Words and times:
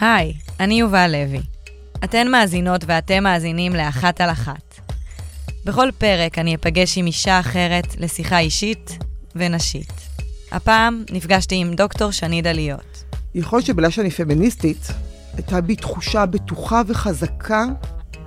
היי, 0.00 0.32
אני 0.60 0.80
יובל 0.80 1.12
לוי. 1.12 1.40
אתן 2.04 2.28
מאזינות 2.28 2.84
ואתם 2.86 3.22
מאזינים 3.22 3.72
לאחת 3.72 4.20
על 4.20 4.30
אחת. 4.30 4.80
בכל 5.64 5.88
פרק 5.98 6.38
אני 6.38 6.54
אפגש 6.54 6.98
עם 6.98 7.06
אישה 7.06 7.40
אחרת 7.40 7.96
לשיחה 7.98 8.38
אישית 8.38 8.98
ונשית. 9.36 9.92
הפעם 10.52 11.04
נפגשתי 11.12 11.54
עם 11.54 11.74
דוקטור 11.74 12.10
שני 12.10 12.42
דליות. 12.42 13.04
יכול 13.34 13.56
להיות 13.56 13.66
שבגלל 13.66 13.90
שאני 13.90 14.10
פמיניסטית, 14.10 14.86
הייתה 15.34 15.60
בי 15.60 15.76
תחושה 15.76 16.26
בטוחה 16.26 16.82
וחזקה 16.86 17.64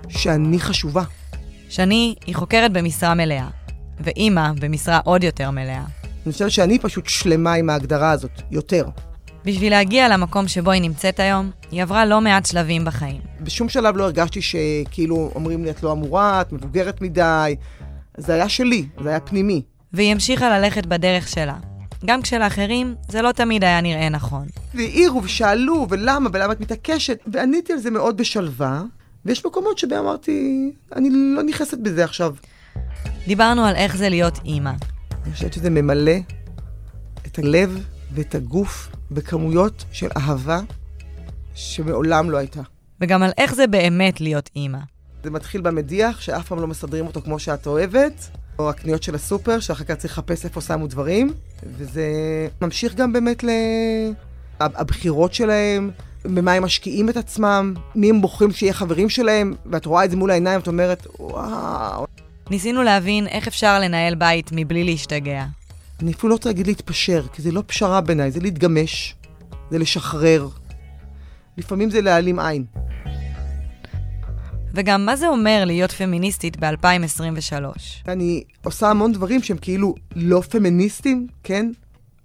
שאני 0.09 0.59
חשובה. 0.59 1.03
שני 1.69 2.15
היא 2.25 2.35
חוקרת 2.35 2.73
במשרה 2.73 3.13
מלאה, 3.13 3.47
ואימא 3.99 4.51
במשרה 4.59 4.99
עוד 5.03 5.23
יותר 5.23 5.51
מלאה. 5.51 5.83
אני 6.25 6.33
חושבת 6.33 6.51
שאני 6.51 6.79
פשוט 6.79 7.07
שלמה 7.07 7.53
עם 7.53 7.69
ההגדרה 7.69 8.11
הזאת, 8.11 8.41
יותר. 8.51 8.85
בשביל 9.45 9.71
להגיע 9.71 10.09
למקום 10.09 10.47
שבו 10.47 10.71
היא 10.71 10.81
נמצאת 10.81 11.19
היום, 11.19 11.51
היא 11.71 11.83
עברה 11.83 12.05
לא 12.05 12.21
מעט 12.21 12.45
שלבים 12.45 12.85
בחיים. 12.85 13.21
בשום 13.41 13.69
שלב 13.69 13.97
לא 13.97 14.03
הרגשתי 14.03 14.41
שכאילו 14.41 15.31
אומרים 15.35 15.63
לי, 15.63 15.69
את 15.69 15.83
לא 15.83 15.91
אמורה, 15.91 16.41
את 16.41 16.51
מבוגרת 16.51 17.01
מדי. 17.01 17.55
זה 18.17 18.33
היה 18.33 18.49
שלי, 18.49 18.85
זה 19.03 19.09
היה 19.09 19.19
פנימי. 19.19 19.61
והיא 19.93 20.11
המשיכה 20.11 20.59
ללכת 20.59 20.85
בדרך 20.85 21.27
שלה. 21.27 21.55
גם 22.05 22.21
כשלאחרים 22.21 22.95
זה 23.07 23.21
לא 23.21 23.31
תמיד 23.31 23.63
היה 23.63 23.81
נראה 23.81 24.09
נכון. 24.09 24.47
והעירו 24.73 25.23
ושאלו, 25.23 25.87
ולמה, 25.89 26.29
ולמה 26.33 26.53
את 26.53 26.61
מתעקשת, 26.61 27.19
ועניתי 27.27 27.73
על 27.73 27.79
זה 27.79 27.91
מאוד 27.91 28.17
בשלווה, 28.17 28.83
ויש 29.25 29.45
מקומות 29.45 29.77
שבהם 29.77 30.05
אמרתי, 30.05 30.71
אני 30.95 31.09
לא 31.35 31.43
נכנסת 31.43 31.77
בזה 31.77 32.03
עכשיו. 32.03 32.35
דיברנו 33.27 33.65
על 33.65 33.75
איך 33.75 33.97
זה 33.97 34.09
להיות 34.09 34.39
אימא. 34.45 34.71
אני 35.25 35.33
חושבת 35.33 35.53
שזה 35.53 35.69
ממלא 35.69 36.15
את 37.27 37.39
הלב 37.39 37.85
ואת 38.13 38.35
הגוף 38.35 38.89
בכמויות 39.11 39.85
של 39.91 40.07
אהבה 40.17 40.59
שמעולם 41.55 42.29
לא 42.29 42.37
הייתה. 42.37 42.61
וגם 43.01 43.23
על 43.23 43.31
איך 43.37 43.55
זה 43.55 43.67
באמת 43.67 44.21
להיות 44.21 44.49
אימא. 44.55 44.79
זה 45.23 45.31
מתחיל 45.31 45.61
במדיח, 45.61 46.21
שאף 46.21 46.47
פעם 46.47 46.59
לא 46.59 46.67
מסדרים 46.67 47.07
אותו 47.07 47.21
כמו 47.21 47.39
שאת 47.39 47.67
אוהבת, 47.67 48.29
או 48.59 48.69
הקניות 48.69 49.03
של 49.03 49.15
הסופר, 49.15 49.59
שאחר 49.59 49.83
כך 49.83 49.95
צריך 49.95 50.13
לחפש 50.13 50.45
איפה 50.45 50.61
שמו 50.61 50.87
דברים, 50.87 51.33
וזה 51.77 52.07
ממשיך 52.61 52.95
גם 52.95 53.13
באמת 53.13 53.43
לבחירות 54.79 55.33
שלהם, 55.33 55.91
במה 56.25 56.53
הם 56.53 56.63
משקיעים 56.63 57.09
את 57.09 57.17
עצמם, 57.17 57.73
מי 57.95 58.09
הם 58.09 58.21
בוחרים 58.21 58.51
שיהיה 58.51 58.73
חברים 58.73 59.09
שלהם, 59.09 59.53
ואת 59.65 59.85
רואה 59.85 60.05
את 60.05 60.11
זה 60.11 60.17
מול 60.17 60.31
העיניים, 60.31 60.59
ואת 60.59 60.67
אומרת, 60.67 61.07
וואו. 61.19 62.05
ניסינו 62.49 62.83
להבין 62.83 63.27
איך 63.27 63.47
אפשר 63.47 63.79
לנהל 63.79 64.15
בית 64.15 64.49
מבלי 64.51 64.83
להשתגע. 64.83 65.45
אני 66.01 66.11
אפילו 66.11 66.29
לא 66.29 66.35
רוצה 66.35 66.49
להגיד 66.49 66.67
להתפשר, 66.67 67.25
כי 67.33 67.41
זה 67.41 67.51
לא 67.51 67.63
פשרה 67.67 68.01
בעיניי, 68.01 68.31
זה 68.31 68.39
להתגמש, 68.39 69.15
זה 69.71 69.77
לשחרר. 69.77 70.47
לפעמים 71.57 71.89
זה 71.89 72.01
להעלים 72.01 72.39
עין. 72.39 72.65
וגם 74.73 75.05
מה 75.05 75.15
זה 75.15 75.27
אומר 75.27 75.63
להיות 75.65 75.91
פמיניסטית 75.91 76.57
ב-2023? 76.57 77.63
אני 78.07 78.43
עושה 78.63 78.89
המון 78.89 79.11
דברים 79.11 79.43
שהם 79.43 79.57
כאילו 79.57 79.95
לא 80.15 80.41
פמיניסטים, 80.41 81.27
כן? 81.43 81.71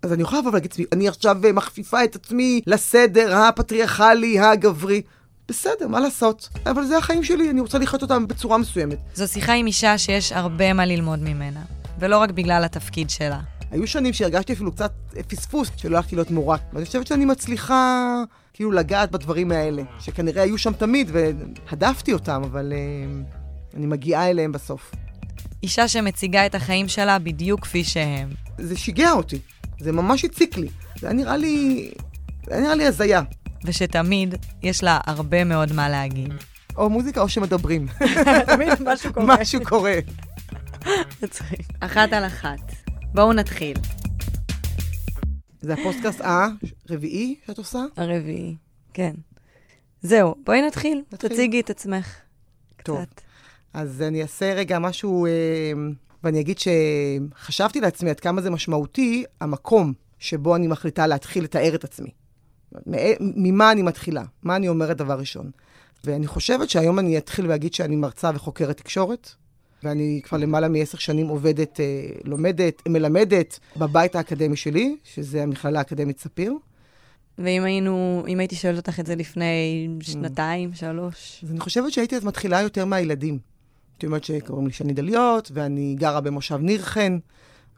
אז 0.02 0.12
אני 0.12 0.22
יכולה 0.22 0.40
לבוא 0.40 0.50
ולהגיד 0.50 0.70
לעצמי, 0.70 0.84
אני 0.92 1.08
עכשיו 1.08 1.36
מכפיפה 1.54 2.04
את 2.04 2.16
עצמי 2.16 2.60
לסדר 2.66 3.36
הפטריארכלי, 3.36 4.40
הגברי. 4.40 5.02
בסדר, 5.48 5.88
מה 5.88 6.00
לעשות? 6.00 6.48
אבל 6.66 6.84
זה 6.84 6.98
החיים 6.98 7.24
שלי, 7.24 7.50
אני 7.50 7.60
רוצה 7.60 7.78
לחיות 7.78 8.02
אותם 8.02 8.26
בצורה 8.26 8.58
מסוימת. 8.58 8.98
זו 9.14 9.28
שיחה 9.28 9.52
עם 9.52 9.66
אישה 9.66 9.98
שיש 9.98 10.32
הרבה 10.32 10.72
מה 10.72 10.86
ללמוד 10.86 11.18
ממנה, 11.18 11.60
ולא 11.98 12.18
רק 12.18 12.30
בגלל 12.30 12.64
התפקיד 12.64 13.10
שלה. 13.10 13.40
היו 13.74 13.86
שנים 13.86 14.12
שהרגשתי 14.12 14.52
אפילו 14.52 14.72
קצת 14.72 14.92
פספוס, 15.28 15.70
שלא 15.76 15.96
הלכתי 15.96 16.16
להיות 16.16 16.30
מורה. 16.30 16.56
ואני 16.72 16.84
חושבת 16.84 17.06
שאני 17.06 17.24
מצליחה 17.24 18.22
כאילו 18.52 18.72
לגעת 18.72 19.10
בדברים 19.10 19.52
האלה, 19.52 19.82
שכנראה 20.00 20.42
היו 20.42 20.58
שם 20.58 20.72
תמיד, 20.72 21.10
והדפתי 21.12 22.12
אותם, 22.12 22.42
אבל 22.44 22.72
uh, 22.72 23.76
אני 23.76 23.86
מגיעה 23.86 24.30
אליהם 24.30 24.52
בסוף. 24.52 24.94
אישה 25.62 25.88
שמציגה 25.88 26.46
את 26.46 26.54
החיים 26.54 26.88
שלה 26.88 27.18
בדיוק 27.18 27.60
כפי 27.60 27.84
שהם. 27.84 28.28
זה 28.58 28.76
שיגע 28.76 29.12
אותי, 29.12 29.38
זה 29.80 29.92
ממש 29.92 30.24
הציק 30.24 30.56
לי. 30.56 30.68
זה 31.00 31.06
היה 31.06 31.16
נראה 31.16 31.36
לי... 31.36 31.90
זה 32.46 32.54
היה 32.54 32.62
נראה 32.62 32.74
לי 32.74 32.86
הזיה. 32.86 33.22
ושתמיד 33.64 34.34
יש 34.62 34.82
לה 34.82 35.00
הרבה 35.06 35.44
מאוד 35.44 35.72
מה 35.72 35.88
להגיד. 35.88 36.32
או 36.76 36.90
מוזיקה 36.90 37.20
או 37.20 37.28
שמדברים. 37.28 37.86
תמיד 38.46 38.68
משהו 38.84 39.12
קורה. 39.12 39.36
משהו 39.40 39.60
קורה. 39.64 39.98
מצחיק. 41.22 41.60
אחת 41.80 42.12
על 42.12 42.26
אחת. 42.26 42.83
בואו 43.14 43.32
נתחיל. 43.32 43.76
זה 45.60 45.74
הפודקאסט 45.74 46.20
הרביעי 46.88 47.36
שאת 47.46 47.58
עושה? 47.58 47.78
הרביעי, 47.96 48.56
כן. 48.94 49.14
זהו, 50.02 50.34
בואי 50.44 50.62
נתחיל. 50.62 51.02
נתחיל. 51.12 51.30
תציגי 51.30 51.60
את 51.60 51.70
עצמך. 51.70 52.16
טוב. 52.82 53.04
קצת. 53.04 53.20
אז 53.74 54.02
אני 54.02 54.22
אעשה 54.22 54.54
רגע 54.54 54.78
משהו, 54.78 55.26
אה, 55.26 55.30
ואני 56.24 56.40
אגיד 56.40 56.58
שחשבתי 56.58 57.80
לעצמי 57.80 58.10
עד 58.10 58.20
כמה 58.20 58.42
זה 58.42 58.50
משמעותי, 58.50 59.24
המקום 59.40 59.92
שבו 60.18 60.56
אני 60.56 60.66
מחליטה 60.66 61.06
להתחיל 61.06 61.44
לתאר 61.44 61.74
את 61.74 61.84
עצמי. 61.84 62.10
ממה 63.20 63.72
אני 63.72 63.82
מתחילה? 63.82 64.24
מה 64.42 64.56
אני 64.56 64.68
אומרת 64.68 64.96
דבר 64.96 65.18
ראשון? 65.18 65.50
ואני 66.04 66.26
חושבת 66.26 66.70
שהיום 66.70 66.98
אני 66.98 67.18
אתחיל 67.18 67.46
ואגיד 67.46 67.74
שאני 67.74 67.96
מרצה 67.96 68.30
וחוקרת 68.34 68.76
תקשורת, 68.76 69.34
ואני 69.84 70.20
כבר 70.24 70.38
למעלה 70.38 70.68
מעשר 70.68 70.98
שנים 70.98 71.28
עובדת, 71.28 71.80
אה, 71.80 72.06
לומדת, 72.24 72.82
מלמדת 72.88 73.58
בבית 73.76 74.16
האקדמי 74.16 74.56
שלי, 74.56 74.96
שזה 75.04 75.42
המכללה 75.42 75.78
האקדמית 75.78 76.20
ספיר. 76.20 76.54
ואם 77.38 77.64
היינו, 77.64 78.24
אם 78.28 78.38
הייתי 78.38 78.56
שואלת 78.56 78.76
אותך 78.76 79.00
את 79.00 79.06
זה 79.06 79.14
לפני 79.14 79.88
שנתיים, 80.00 80.70
mm. 80.72 80.76
שלוש? 80.76 81.40
אז 81.44 81.50
אני 81.50 81.60
חושבת 81.60 81.92
שהייתי 81.92 82.16
אז 82.16 82.24
מתחילה 82.24 82.60
יותר 82.60 82.84
מהילדים. 82.84 83.38
זאת 83.92 84.04
אומרת 84.04 84.24
שקוראים 84.24 84.66
לי 84.66 84.72
שני 84.72 84.92
דליות, 84.92 85.50
ואני 85.54 85.94
גרה 85.98 86.20
במושב 86.20 86.58
ניר 86.60 86.82
חן, 86.82 87.18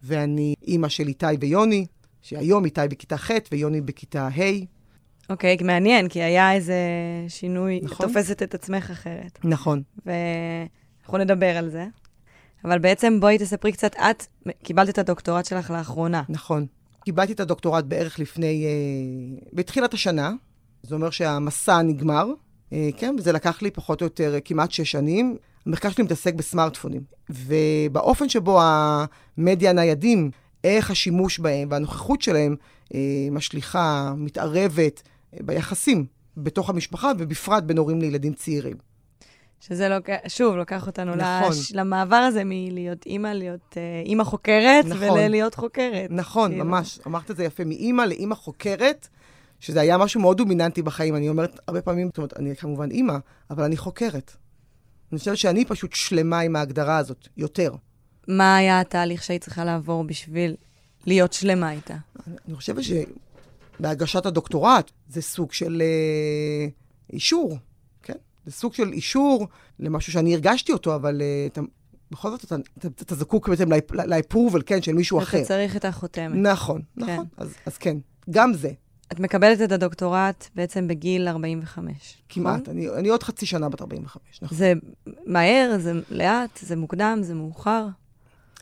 ואני 0.03 0.55
אימא 0.66 0.89
של 0.89 1.09
איתי 1.09 1.27
ויוני, 1.41 1.87
שהיום 2.22 2.65
איתי 2.65 2.81
בכיתה 2.91 3.16
ח' 3.16 3.31
ויוני 3.53 3.81
בכיתה 3.81 4.28
ה'. 4.28 4.41
אוקיי, 5.31 5.56
okay, 5.61 5.65
מעניין, 5.65 6.09
כי 6.09 6.22
היה 6.22 6.53
איזה 6.53 6.77
שינוי, 7.28 7.81
נכון? 7.83 8.06
תופסת 8.06 8.43
את 8.43 8.55
עצמך 8.55 8.91
אחרת. 8.91 9.39
נכון. 9.45 9.83
ו... 10.06 10.11
אנחנו 11.06 11.19
נדבר 11.19 11.56
על 11.56 11.71
זה. 11.71 11.87
אבל 12.65 12.78
בעצם 12.78 13.21
בואי 13.21 13.39
תספרי 13.39 13.72
קצת, 13.72 13.94
את 13.97 14.27
קיבלת 14.62 14.89
את 14.89 14.99
הדוקטורט 14.99 15.44
שלך 15.44 15.71
לאחרונה. 15.71 16.22
נכון. 16.28 16.67
קיבלתי 17.05 17.33
את 17.33 17.41
הדוקטורט 17.41 17.84
בערך 17.84 18.19
לפני, 18.19 18.67
אה, 18.67 19.41
בתחילת 19.53 19.95
השנה. 19.95 20.33
זה 20.83 20.95
אומר 20.95 21.11
שהמסע 21.11 21.83
נגמר, 21.83 22.27
אה, 22.72 22.89
כן, 22.97 23.15
וזה 23.19 23.33
לקח 23.33 23.62
לי 23.62 23.71
פחות 23.71 24.00
או 24.00 24.06
יותר 24.06 24.34
כמעט 24.45 24.71
שש 24.71 24.91
שנים. 24.91 25.37
המחקר 25.66 25.91
שלי 25.91 26.05
מתעסק 26.05 26.34
בסמארטפונים, 26.34 27.03
ובאופן 27.31 28.28
שבו 28.28 28.61
המדיה 28.62 29.71
הניידים, 29.71 30.31
איך 30.65 30.91
השימוש 30.91 31.39
בהם 31.39 31.69
והנוכחות 31.71 32.22
שלהם 32.22 32.56
אה, 32.95 33.00
משליכה, 33.31 34.15
מתערבת 34.16 35.03
אה, 35.34 35.39
ביחסים 35.45 36.06
בתוך 36.37 36.71
המשפחה, 36.71 37.12
ובפרט 37.19 37.62
בין 37.62 37.78
הורים 37.78 38.00
לילדים 38.00 38.33
צעירים. 38.33 38.77
שזה 39.61 39.89
לא, 39.89 39.97
שוב, 40.28 40.56
לוקח 40.56 40.87
אותנו 40.87 41.15
נכון. 41.15 41.50
לש, 41.50 41.72
למעבר 41.72 42.17
הזה 42.17 42.43
מלהיות 42.44 43.06
אימא, 43.06 43.28
להיות 43.28 43.72
uh, 43.72 44.06
אימא 44.06 44.25
חוקרת, 44.25 44.84
נכון. 44.84 45.11
וללהיות 45.11 45.55
חוקרת. 45.55 46.11
נכון, 46.11 46.50
כאילו. 46.50 46.65
ממש. 46.65 46.99
אמרת 47.06 47.31
את 47.31 47.37
זה 47.37 47.44
יפה, 47.44 47.65
מאימא 47.65 48.03
לאימא 48.03 48.34
חוקרת, 48.34 49.09
שזה 49.61 49.81
היה 49.81 49.99
משהו 49.99 50.21
מאוד 50.21 50.37
דומיננטי 50.37 50.83
בחיים. 50.83 51.16
אני 51.16 51.28
אומרת 51.28 51.61
הרבה 51.69 51.83
פעמים, 51.83 52.06
זאת 52.06 52.16
אומרת, 52.19 52.37
אני 52.39 52.56
כמובן 52.56 52.91
אימא, 52.91 53.16
אבל 53.50 53.65
אני 53.65 53.77
חוקרת. 53.77 54.37
אני 55.12 55.19
חושבת 55.19 55.37
שאני 55.37 55.65
פשוט 55.65 55.93
שלמה 55.93 56.41
עם 56.41 56.56
ההגדרה 56.56 56.99
הזאת, 56.99 57.28
יותר. 57.37 57.75
מה 58.28 58.56
היה 58.56 58.81
התהליך 58.81 59.22
שהיית 59.22 59.43
צריכה 59.43 59.65
לעבור 59.65 60.05
בשביל 60.05 60.56
להיות 61.06 61.33
שלמה 61.33 61.72
איתה? 61.72 61.97
אני 62.49 62.55
חושבת 62.55 62.83
שבהגשת 63.78 64.27
הדוקטורט 64.27 64.91
זה 65.09 65.22
סוג 65.22 65.53
של 65.53 65.83
אה, 65.83 66.69
אישור. 67.13 67.59
זה 68.47 68.53
סוג 68.53 68.75
של 68.75 68.93
אישור 68.93 69.48
למשהו 69.78 70.13
שאני 70.13 70.34
הרגשתי 70.34 70.72
אותו, 70.72 70.95
אבל 70.95 71.21
uh, 71.21 71.53
אתה, 71.53 71.60
בכל 72.10 72.31
זאת 72.31 72.45
אתה, 72.45 72.57
אתה, 72.78 72.89
אתה 72.89 73.15
זקוק 73.15 73.48
בעצם 73.48 73.69
לאפרובל, 73.93 74.63
כן, 74.66 74.83
של 74.83 74.93
מישהו 74.93 75.19
אחר. 75.19 75.39
אתה 75.39 75.47
צריך 75.47 75.77
את 75.77 75.84
החותמת. 75.84 76.34
נכון, 76.34 76.83
כן. 77.01 77.03
נכון. 77.03 77.27
אז, 77.37 77.54
אז 77.66 77.78
כן, 77.78 77.97
גם 78.31 78.53
זה. 78.53 78.71
את 79.13 79.21
מקבלת 79.21 79.63
את 79.63 79.72
הדוקטורט 79.72 80.48
בעצם 80.54 80.89
בגיל 80.89 81.28
45, 81.28 82.22
כמעט, 82.28 82.60
נכון? 82.60 82.75
אני, 82.75 82.89
אני 82.89 83.09
עוד 83.09 83.22
חצי 83.22 83.47
שנה 83.47 83.69
בת 83.69 83.81
45, 83.81 84.43
נכון. 84.43 84.59
זה 84.59 84.72
מהר, 85.27 85.77
זה 85.78 85.92
לאט, 86.10 86.59
זה 86.63 86.77
מוקדם, 86.77 87.19
זה 87.22 87.34
מאוחר? 87.34 87.87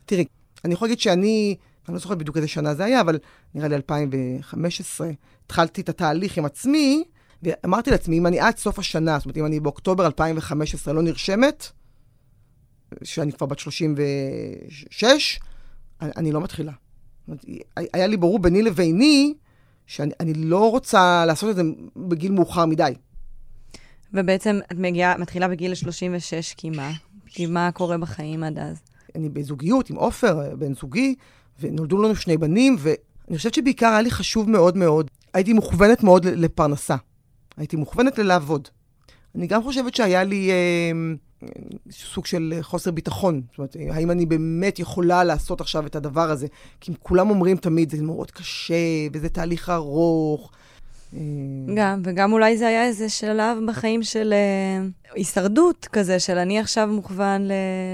תראי, 0.07 0.25
אני 0.65 0.75
יכולה 0.75 0.89
להגיד 0.89 1.01
שאני, 1.01 1.57
אני 1.89 1.95
לא 1.95 2.01
זוכרת 2.01 2.19
בדיוק 2.19 2.37
איזה 2.37 2.49
שנה 2.49 2.75
זה 2.75 2.85
היה, 2.85 3.01
אבל 3.01 3.19
נראה 3.55 3.69
לי 3.69 3.77
2015, 3.77 5.11
התחלתי 5.47 5.81
את 5.81 5.89
התהליך 5.89 6.39
עם 6.39 6.45
עצמי, 6.45 7.05
ואמרתי 7.45 7.91
לעצמי, 7.91 8.19
אם 8.19 8.27
אני 8.27 8.41
עד 8.41 8.57
סוף 8.57 8.79
השנה, 8.79 9.19
זאת 9.19 9.25
אומרת, 9.25 9.37
אם 9.37 9.47
אני 9.47 9.61
באוקטובר 9.61 10.07
2015 10.07 10.95
לא 10.95 11.03
נרשמת, 11.03 11.67
שאני 13.03 13.33
כבר 13.33 13.47
בת 13.47 13.59
36, 13.59 15.41
אני, 16.01 16.11
אני 16.17 16.33
לא 16.33 16.41
מתחילה. 16.41 16.73
אומרת, 17.29 17.45
היה 17.93 18.07
לי 18.07 18.17
ברור 18.17 18.39
ביני 18.39 18.63
לביני 18.63 19.35
שאני 19.87 20.35
לא 20.35 20.71
רוצה 20.71 21.25
לעשות 21.27 21.51
את 21.51 21.57
זה 21.57 21.63
בגיל 21.97 22.33
מאוחר 22.33 22.67
מדי. 22.67 22.93
ובעצם 24.13 24.59
את 24.73 24.77
מגיעה, 24.79 25.19
מתחילה 25.19 25.49
בגיל 25.49 25.75
36 25.75 26.55
כמעט, 26.59 26.95
כי 27.27 27.47
מה 27.47 27.71
קורה 27.73 27.99
בחיים 27.99 28.45
עד 28.45 28.59
אז? 28.59 28.77
אני 29.15 29.29
בזוגיות 29.29 29.91
עם 29.91 29.97
עופר, 29.97 30.57
בן 30.57 30.75
זוגי, 30.75 31.15
ונולדו 31.61 32.03
לנו 32.03 32.17
שני 32.17 32.37
בנים, 32.37 32.77
ואני 32.79 33.37
חושבת 33.37 33.55
שבעיקר 33.55 33.87
היה 33.87 34.01
לי 34.01 34.11
חשוב 34.11 34.51
מאוד 34.51 34.77
מאוד, 34.77 35.11
הייתי 35.35 35.53
מוכוונת 35.53 36.03
מאוד 36.03 36.27
לפרנסה. 36.27 36.97
הייתי 37.57 37.77
מוכוונת 37.77 38.19
ללעבוד. 38.19 38.69
אני 39.35 39.47
גם 39.47 39.63
חושבת 39.63 39.95
שהיה 39.95 40.25
לי 40.25 40.51
אה, 40.51 40.93
סוג 41.91 42.27
של 42.27 42.59
חוסר 42.63 42.91
ביטחון. 42.91 43.43
זאת 43.51 43.59
אומרת, 43.59 43.77
האם 43.91 44.11
אני 44.11 44.27
באמת 44.27 44.79
יכולה 44.79 45.25
לעשות 45.25 45.61
עכשיו 45.61 45.87
את 45.87 45.97
הדבר 45.97 46.31
הזה? 46.31 46.47
כי 46.81 46.93
כולם 47.03 47.31
אומרים 47.31 47.57
תמיד, 47.57 47.91
זה 47.91 48.03
מאוד 48.03 48.31
קשה, 48.31 48.75
וזה 49.13 49.29
תהליך 49.29 49.69
ארוך. 49.69 50.53
אה, 51.15 51.21
גם, 51.75 52.03
וגם 52.05 52.33
אולי 52.33 52.57
זה 52.57 52.69
היה 52.69 52.85
איזה 52.85 53.09
שלב 53.09 53.59
בחיים 53.67 54.03
של 54.03 54.35
uh, 54.35 55.13
הישרדות 55.15 55.89
כזה, 55.93 56.21
של 56.21 56.39
אני 56.39 56.59
עכשיו 56.59 56.89
מוכוון 56.93 57.43
ל- 57.49 57.53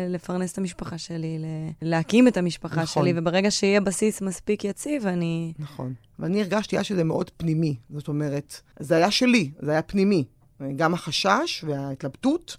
לפרנס 0.08 0.52
את 0.52 0.58
המשפחה 0.58 0.98
שלי, 0.98 1.38
ל- 1.38 1.88
להקים 1.88 2.28
את 2.28 2.36
המשפחה 2.36 2.82
נכון. 2.82 3.02
שלי, 3.02 3.12
וברגע 3.16 3.50
שיהיה 3.50 3.80
בסיס 3.80 4.22
מספיק 4.22 4.64
יציב, 4.64 5.06
אני... 5.06 5.52
נכון. 5.58 5.94
ואני 6.18 6.40
הרגשתי 6.40 6.78
אז 6.78 6.84
שזה 6.84 7.04
מאוד 7.04 7.30
פנימי. 7.36 7.76
זאת 7.90 8.08
אומרת, 8.08 8.60
זה 8.80 8.96
היה 8.96 9.10
שלי, 9.10 9.50
זה 9.58 9.70
היה 9.70 9.82
פנימי. 9.82 10.24
גם 10.76 10.94
החשש 10.94 11.64
וההתלבטות, 11.68 12.56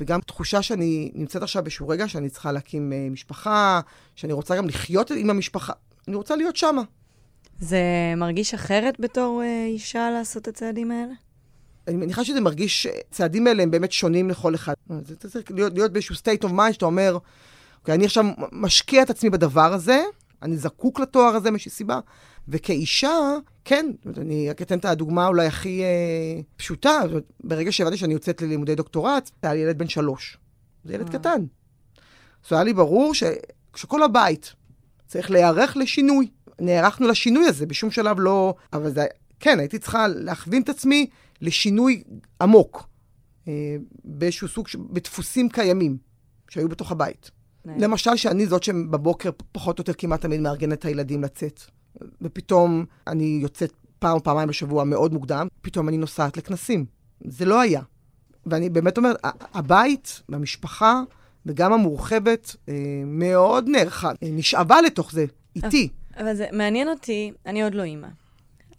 וגם 0.00 0.20
תחושה 0.20 0.62
שאני 0.62 1.10
נמצאת 1.14 1.42
עכשיו 1.42 1.62
באיזשהו 1.62 1.88
רגע 1.88 2.08
שאני 2.08 2.28
צריכה 2.28 2.52
להקים 2.52 2.92
uh, 2.92 3.12
משפחה, 3.12 3.80
שאני 4.14 4.32
רוצה 4.32 4.56
גם 4.56 4.68
לחיות 4.68 5.10
עם 5.10 5.30
המשפחה. 5.30 5.72
אני 6.08 6.16
רוצה 6.16 6.36
להיות 6.36 6.56
שמה. 6.56 6.82
זה 7.60 7.80
מרגיש 8.16 8.54
אחרת 8.54 9.00
בתור 9.00 9.42
uh, 9.42 9.66
אישה 9.66 10.10
לעשות 10.10 10.42
את 10.42 10.48
הצעדים 10.48 10.90
האלה? 10.90 11.12
אני 11.88 11.96
מניחה 11.96 12.24
שזה 12.24 12.40
מרגיש, 12.40 12.86
הצעדים 12.86 13.46
האלה 13.46 13.62
הם 13.62 13.70
באמת 13.70 13.92
שונים 13.92 14.30
לכל 14.30 14.54
אחד. 14.54 14.74
זה 15.06 15.16
צריך 15.16 15.50
להיות, 15.50 15.74
להיות 15.74 15.92
באיזשהו 15.92 16.14
state 16.14 16.44
of 16.44 16.50
mind 16.50 16.72
שאתה 16.72 16.84
אומר, 16.84 17.18
אוקיי, 17.80 17.94
אני 17.94 18.04
עכשיו 18.04 18.24
משקיע 18.52 19.02
את 19.02 19.10
עצמי 19.10 19.30
בדבר 19.30 19.72
הזה, 19.72 20.02
אני 20.42 20.56
זקוק 20.56 21.00
לתואר 21.00 21.34
הזה 21.36 21.50
מאיזושהי 21.50 21.70
סיבה, 21.70 22.00
וכאישה, 22.48 23.36
כן, 23.64 23.86
אני 24.16 24.50
רק 24.50 24.62
אתן 24.62 24.78
את 24.78 24.84
הדוגמה 24.84 25.26
אולי 25.26 25.46
הכי 25.46 25.82
אה, 25.82 26.40
פשוטה, 26.56 27.00
ברגע 27.44 27.72
שהבנתי 27.72 27.96
שאני 27.96 28.12
יוצאת 28.12 28.42
ללימודי 28.42 28.74
דוקטורט, 28.74 29.30
היה 29.42 29.54
לי 29.54 29.60
ילד 29.60 29.78
בן 29.78 29.88
שלוש. 29.88 30.38
זה 30.84 30.94
ילד 30.94 31.10
קטן. 31.10 31.44
אז 32.46 32.52
היה 32.52 32.64
לי 32.64 32.72
ברור 32.72 33.14
ש, 33.14 33.22
שכל 33.76 34.02
הבית 34.02 34.54
צריך 35.06 35.30
להיערך 35.30 35.76
לשינוי. 35.76 36.28
נערכנו 36.60 37.08
לשינוי 37.08 37.46
הזה, 37.46 37.66
בשום 37.66 37.90
שלב 37.90 38.20
לא... 38.20 38.54
אבל 38.72 38.90
זה, 38.90 39.06
כן, 39.40 39.58
הייתי 39.58 39.78
צריכה 39.78 40.08
להכווין 40.08 40.62
את 40.62 40.68
עצמי 40.68 41.06
לשינוי 41.40 42.02
עמוק, 42.40 42.88
אה, 43.48 43.76
באיזשהו 44.04 44.48
סוג, 44.48 44.66
בדפוסים 44.90 45.48
קיימים 45.48 45.96
שהיו 46.48 46.68
בתוך 46.68 46.92
הבית. 46.92 47.30
למשל, 47.64 48.16
שאני 48.16 48.46
זאת 48.46 48.62
שבבוקר 48.62 49.30
פחות 49.52 49.78
או 49.78 49.82
יותר 49.82 49.92
כמעט 49.92 50.20
תמיד 50.20 50.40
מארגנת 50.40 50.78
את 50.78 50.84
הילדים 50.84 51.22
לצאת. 51.22 51.60
ופתאום 52.22 52.84
אני 53.06 53.38
יוצאת 53.42 53.72
פעם 53.98 54.14
או 54.14 54.22
פעמיים 54.22 54.48
בשבוע 54.48 54.84
מאוד 54.84 55.12
מוקדם, 55.12 55.48
פתאום 55.62 55.88
אני 55.88 55.96
נוסעת 55.96 56.36
לכנסים. 56.36 56.84
זה 57.24 57.44
לא 57.44 57.60
היה. 57.60 57.82
ואני 58.46 58.70
באמת 58.70 58.96
אומרת, 58.96 59.16
הבית 59.54 60.22
והמשפחה, 60.28 61.02
וגם 61.46 61.72
המורחבת, 61.72 62.56
אה, 62.68 62.74
מאוד 63.06 63.68
נערכה, 63.68 64.08
אה, 64.08 64.28
נשאבה 64.32 64.80
לתוך 64.80 65.12
זה, 65.12 65.24
איתי. 65.56 65.88
אבל 66.16 66.34
זה 66.34 66.46
מעניין 66.52 66.88
אותי, 66.88 67.32
אני 67.46 67.62
עוד 67.62 67.74
לא 67.74 67.82
אימא, 67.82 68.08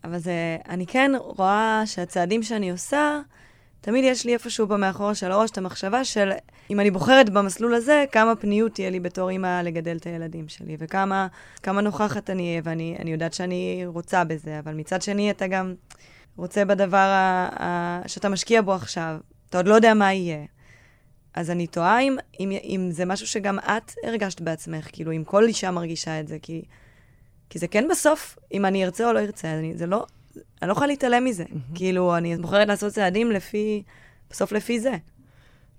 אבל 0.03 0.17
זה, 0.17 0.57
אני 0.69 0.85
כן 0.87 1.11
רואה 1.19 1.83
שהצעדים 1.85 2.43
שאני 2.43 2.71
עושה, 2.71 3.19
תמיד 3.81 4.03
יש 4.03 4.25
לי 4.25 4.33
איפשהו 4.33 4.67
במאחורה 4.67 5.15
של 5.15 5.31
הראש 5.31 5.51
את 5.51 5.57
המחשבה 5.57 6.03
של 6.03 6.31
אם 6.69 6.79
אני 6.79 6.91
בוחרת 6.91 7.29
במסלול 7.29 7.73
הזה, 7.73 8.05
כמה 8.11 8.35
פניות 8.35 8.73
תהיה 8.73 8.89
לי 8.89 8.99
בתור 8.99 9.29
אימא 9.29 9.61
לגדל 9.61 9.97
את 9.97 10.05
הילדים 10.05 10.47
שלי, 10.47 10.77
וכמה 10.79 11.27
נוכחת 11.81 12.29
אני 12.29 12.49
אהיה, 12.49 12.61
ואני 12.63 13.11
יודעת 13.11 13.33
שאני 13.33 13.83
רוצה 13.85 14.23
בזה, 14.23 14.59
אבל 14.59 14.73
מצד 14.73 15.01
שני 15.01 15.31
אתה 15.31 15.47
גם 15.47 15.73
רוצה 16.37 16.65
בדבר 16.65 16.97
ה, 16.97 17.49
ה, 17.63 18.01
שאתה 18.07 18.29
משקיע 18.29 18.61
בו 18.61 18.73
עכשיו, 18.73 19.17
אתה 19.49 19.57
עוד 19.57 19.67
לא 19.67 19.75
יודע 19.75 19.93
מה 19.93 20.13
יהיה. 20.13 20.45
אז 21.33 21.49
אני 21.49 21.67
תוהה 21.67 22.01
אם, 22.01 22.17
אם, 22.39 22.51
אם 22.51 22.89
זה 22.91 23.05
משהו 23.05 23.27
שגם 23.27 23.59
את 23.59 23.91
הרגשת 24.03 24.41
בעצמך, 24.41 24.87
כאילו, 24.91 25.11
אם 25.11 25.23
כל 25.23 25.43
אישה 25.43 25.71
מרגישה 25.71 26.19
את 26.19 26.27
זה, 26.27 26.37
כי, 26.41 26.61
כי 27.51 27.59
זה 27.59 27.67
כן 27.67 27.87
בסוף, 27.91 28.37
אם 28.53 28.65
אני 28.65 28.85
ארצה 28.85 29.07
או 29.07 29.13
לא 29.13 29.19
ארצה, 29.19 29.53
אני, 29.53 29.77
זה 29.77 29.85
לא, 29.85 30.05
אני 30.61 30.67
לא 30.67 30.71
יכולה 30.71 30.87
להתעלם 30.87 31.25
מזה. 31.25 31.43
Mm-hmm. 31.43 31.75
כאילו, 31.75 32.17
אני 32.17 32.37
בוחרת 32.37 32.67
לעשות 32.67 32.93
צעדים 32.93 33.31
לפי, 33.31 33.83
בסוף 34.29 34.51
לפי 34.51 34.79
זה. 34.79 34.91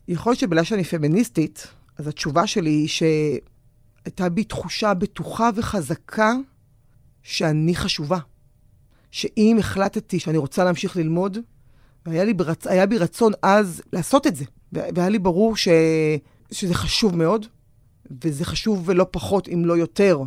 יכול 0.08 0.30
להיות 0.30 0.40
שבגלל 0.40 0.64
שאני 0.64 0.84
פמיניסטית, 0.84 1.66
אז 1.98 2.08
התשובה 2.08 2.46
שלי 2.46 2.70
היא 2.70 2.88
שהייתה 2.88 4.28
בי 4.28 4.44
תחושה 4.44 4.94
בטוחה 4.94 5.50
וחזקה 5.54 6.32
שאני 7.22 7.74
חשובה. 7.74 8.18
שאם 9.10 9.56
החלטתי 9.58 10.18
שאני 10.18 10.38
רוצה 10.38 10.64
להמשיך 10.64 10.96
ללמוד, 10.96 11.38
והיה 12.06 12.24
לי 12.24 12.34
ברצ... 12.34 12.66
בי 12.88 12.98
רצון 12.98 13.32
אז 13.42 13.82
לעשות 13.92 14.26
את 14.26 14.36
זה. 14.36 14.44
והיה 14.72 15.08
לי 15.08 15.18
ברור 15.18 15.56
ש... 15.56 15.68
שזה 16.50 16.74
חשוב 16.74 17.16
מאוד, 17.16 17.46
וזה 18.24 18.44
חשוב 18.44 18.82
ולא 18.88 19.06
פחות, 19.10 19.48
אם 19.48 19.64
לא 19.64 19.76
יותר, 19.76 20.18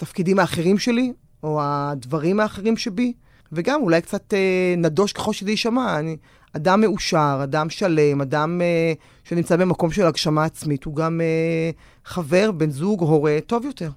מהתפקידים 0.00 0.38
האחרים 0.38 0.78
שלי, 0.78 1.12
או 1.42 1.60
הדברים 1.62 2.40
האחרים 2.40 2.76
שבי, 2.76 3.12
וגם 3.52 3.82
אולי 3.82 4.00
קצת 4.00 4.34
אה, 4.34 4.74
נדוש 4.76 5.12
ככל 5.12 5.32
שזה 5.32 5.50
יישמע. 5.50 5.98
אני 5.98 6.16
אדם 6.52 6.80
מאושר, 6.80 7.40
אדם 7.42 7.70
שלם, 7.70 8.20
אדם 8.20 8.60
אה, 8.62 8.92
שנמצא 9.24 9.56
במקום 9.56 9.90
של 9.90 10.06
הגשמה 10.06 10.44
עצמית, 10.44 10.84
הוא 10.84 10.96
גם 10.96 11.20
אה, 11.20 11.70
חבר, 12.04 12.50
בן 12.52 12.70
זוג, 12.70 13.00
הורה 13.00 13.38
טוב 13.46 13.64
יותר. 13.64 13.90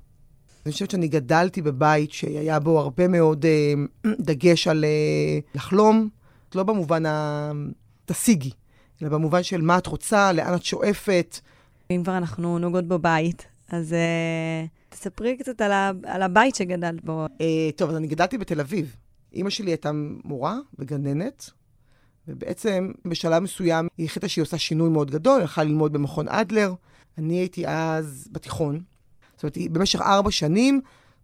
אני 0.66 0.72
חושבת 0.72 0.92
שאני 0.92 1.08
גדלתי 1.08 1.62
בבית 1.62 2.12
שהיה 2.12 2.60
בו 2.60 2.80
הרבה 2.80 3.08
מאוד 3.08 3.46
אה, 3.46 3.74
דגש 4.20 4.68
על 4.68 4.86
אה, 4.86 5.40
לחלום, 5.56 6.10
לא 6.56 6.64
במובן 6.64 7.04
התשיגי, 7.06 8.52
אלא 9.02 9.10
במובן 9.10 9.44
של 9.44 9.62
מה 9.62 9.78
את 9.78 9.88
רוצה, 9.88 10.32
לאן 10.32 10.56
את 10.56 10.66
שואפת. 10.66 11.40
אם 11.92 12.02
כבר 12.04 12.18
אנחנו 12.18 12.60
נוגעות 12.60 12.88
בבית, 12.88 13.48
אז 13.70 13.94
אה, 13.94 14.66
תספרי 14.94 15.38
קצת 15.38 15.62
על, 15.62 15.72
ה, 15.72 15.92
על 16.04 16.22
הבית 16.22 16.56
שגדלת 16.56 17.06
בו. 17.06 17.26
אה, 17.42 17.70
טוב, 17.76 17.90
אז 17.90 17.96
אני 17.96 18.08
גדלתי 18.08 18.38
בתל 18.38 18.60
אביב. 18.60 18.96
אימא 19.34 19.50
שלי 19.50 19.72
הייתה 19.72 19.92
מורה 20.24 20.58
וגננת, 20.80 21.50
ובעצם 22.28 22.92
בשלב 23.06 23.44
מסוים 23.44 23.88
היא 23.98 24.06
החליטה 24.06 24.28
שהיא 24.28 24.42
עושה 24.42 24.58
שינוי 24.58 24.90
מאוד 24.90 25.12
גדול, 25.12 25.42
הלכה 25.42 25.64
ללמוד 25.64 25.94
במכון 25.94 26.28
אדלר. 26.28 26.74
אני 27.18 27.34
הייתי 27.34 27.68
אז 27.68 28.28
בתיכון. 28.32 28.82
זאת 29.36 29.44
אומרת, 29.44 29.56
היא 29.56 29.70
במשך 29.70 30.02
ארבע 30.02 30.32
שנים 30.32 30.82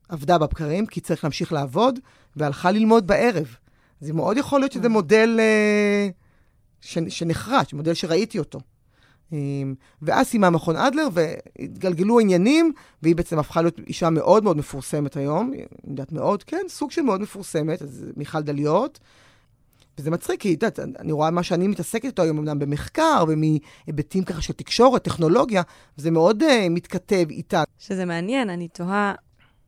עבדה 0.09 0.37
בבקרים, 0.37 0.85
כי 0.85 1.01
צריך 1.01 1.23
להמשיך 1.23 1.53
לעבוד, 1.53 1.99
והלכה 2.35 2.71
ללמוד 2.71 3.07
בערב. 3.07 3.55
זה 4.01 4.13
מאוד 4.13 4.37
יכול 4.37 4.59
להיות 4.59 4.71
שזה 4.71 4.83
אה. 4.83 4.89
מודל 4.89 5.39
אה, 5.39 6.09
שנחרט, 7.09 7.73
מודל 7.73 7.93
שראיתי 7.93 8.39
אותו. 8.39 8.59
ואז 10.01 10.27
סיימה 10.27 10.49
מכון 10.49 10.75
אדלר, 10.75 11.07
והתגלגלו 11.13 12.19
העניינים, 12.19 12.71
והיא 13.03 13.15
בעצם 13.15 13.39
הפכה 13.39 13.61
להיות 13.61 13.79
אישה 13.87 14.09
מאוד 14.09 14.43
מאוד 14.43 14.57
מפורסמת 14.57 15.17
היום, 15.17 15.53
אני 15.53 15.65
יודעת 15.87 16.11
מאוד, 16.11 16.43
כן, 16.43 16.65
סוג 16.67 16.91
של 16.91 17.01
מאוד 17.01 17.21
מפורסמת, 17.21 17.81
אז 17.81 18.05
מיכל 18.17 18.41
דליות. 18.41 18.99
וזה 19.99 20.11
מצחיק, 20.11 20.41
כי 20.41 20.53
את 20.53 20.79
אני 20.99 21.11
רואה 21.11 21.31
מה 21.31 21.43
שאני 21.43 21.67
מתעסקת 21.67 22.05
איתו 22.05 22.21
היום, 22.21 22.37
אמנם 22.37 22.59
במחקר 22.59 23.23
ומהיבטים 23.27 24.23
ככה 24.23 24.41
של 24.41 24.53
תקשורת, 24.53 25.03
טכנולוגיה, 25.03 25.61
וזה 25.97 26.11
מאוד 26.11 26.43
uh, 26.43 26.45
מתכתב 26.69 27.25
איתה. 27.29 27.63
שזה 27.79 28.05
מעניין, 28.05 28.49
אני 28.49 28.67
תוהה 28.67 29.13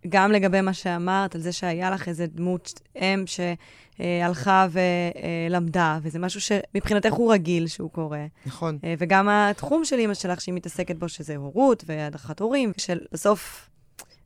גם 0.10 0.32
לגבי 0.32 0.62
מה 0.62 0.74
שאמרת, 0.74 1.36
על 1.36 1.42
זה 1.42 1.52
שהיה 1.52 1.90
לך 1.90 2.08
איזה 2.08 2.28
דמות 2.28 2.82
אם 2.96 3.24
שהלכה 3.26 4.68
ולמדה, 4.72 6.00
וזה 6.02 6.20
משהו 6.20 6.42
שמבחינתך 6.42 7.14
הוא 7.14 7.34
רגיל 7.34 7.68
שהוא 7.68 7.92
קורה. 7.92 8.26
נכון. 8.46 8.78
אה, 8.84 8.94
וגם 8.98 9.30
התחום 9.30 9.86
של 9.86 10.00
אימא 10.00 10.14
שלך 10.14 10.42
שהיא 10.42 10.56
מתעסקת 10.56 10.96
בו, 10.96 11.10
שזה 11.10 11.36
הורות 11.36 11.84
והדרכת 11.88 12.40
הורים, 12.40 12.72
שבסוף 12.78 13.70